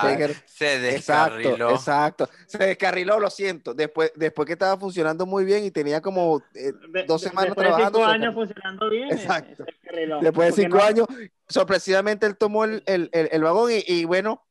[0.44, 1.70] Se Exacto, descarriló.
[1.70, 2.28] exacto.
[2.46, 3.72] Se descarriló, lo siento.
[3.72, 6.72] Después, después que estaba funcionando muy bien y tenía como eh,
[7.06, 7.98] dos de- semanas después de trabajando.
[8.00, 8.34] cinco se años descarriló.
[8.34, 9.12] funcionando bien.
[9.12, 9.64] Exacto.
[9.64, 10.20] se.
[10.20, 11.06] Después de cinco no- años,
[11.48, 14.46] sorpresivamente él tomó el, el, el, el vagón y, y bueno,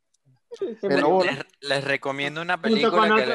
[0.82, 1.24] pero.
[1.24, 3.34] Les, les recomiendo una película que,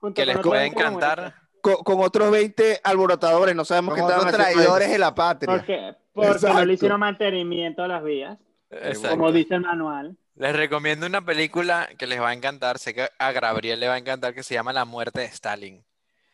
[0.00, 1.34] otro- que les puede encantar.
[1.60, 4.32] Con, con otros 20 alborotadores, no sabemos qué estaban ahí.
[4.32, 5.54] traidores de la patria.
[5.54, 8.38] Porque, porque no le hicieron mantenimiento a las vías,
[8.70, 9.10] Exacto.
[9.10, 10.16] como dice el manual.
[10.34, 12.78] Les recomiendo una película que les va a encantar.
[12.78, 15.84] Sé que a Gabriel le va a encantar, que se llama La muerte de Stalin.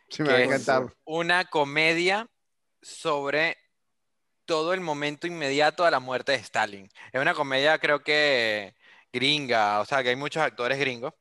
[0.09, 0.95] Sí, me va a encantar.
[1.05, 2.29] Una comedia
[2.83, 3.57] sobre
[4.45, 6.89] todo el momento inmediato a la muerte de Stalin.
[7.13, 8.77] Es una comedia, creo que
[9.13, 11.13] gringa, o sea, que hay muchos actores gringos,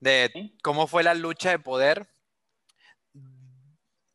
[0.00, 2.11] de cómo fue la lucha de poder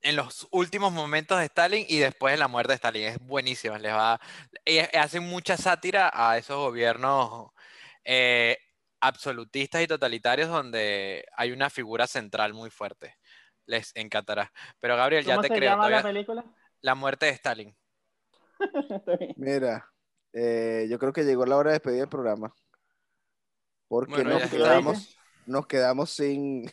[0.07, 3.03] en los últimos momentos de Stalin y después de la muerte de Stalin.
[3.03, 4.19] Es buenísima, les va,
[4.65, 7.51] y hacen mucha sátira a esos gobiernos
[8.05, 8.57] eh,
[9.01, 13.15] absolutistas y totalitarios donde hay una figura central muy fuerte.
[13.65, 14.51] Les encantará.
[14.79, 15.71] Pero Gabriel, ya ¿Cómo te se creo.
[15.71, 16.45] llama la película?
[16.81, 17.77] la muerte de Stalin.
[19.35, 19.89] Mira,
[20.33, 22.53] eh, yo creo que llegó la hora de despedir el programa.
[23.87, 24.57] Porque Bueno, nos, ya está.
[24.57, 26.69] quedamos, nos quedamos sin,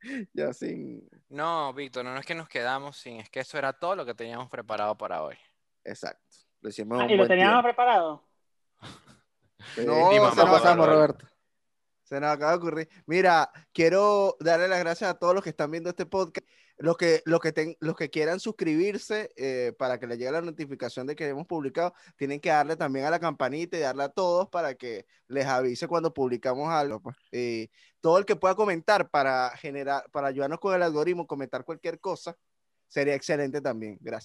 [0.32, 3.96] ya sin, No, Víctor, no es que nos quedamos sin, es que eso era todo
[3.96, 5.36] lo que teníamos preparado para hoy.
[5.84, 6.22] exacto.
[6.60, 7.62] Lo hicimos Ah, ¿Y lo teníamos tiempo.
[7.62, 8.24] preparado?
[9.84, 10.86] No, ¿qué se nos pasamos.
[10.86, 11.26] Roberto?
[12.08, 12.88] Se nos acaba de ocurrir.
[13.06, 16.46] Mira, quiero darle las gracias a todos los que están viendo este podcast.
[16.80, 20.40] Los que, los que, ten- los que quieran suscribirse eh, para que les llegue la
[20.42, 24.08] notificación de que hemos publicado, tienen que darle también a la campanita y darle a
[24.10, 27.00] todos para que les avise cuando publicamos algo.
[27.02, 27.16] pues.
[28.00, 32.36] Todo el que pueda comentar para generar, para ayudarnos con el algoritmo, comentar cualquier cosa,
[32.86, 33.98] sería excelente también.
[34.00, 34.16] Gracias.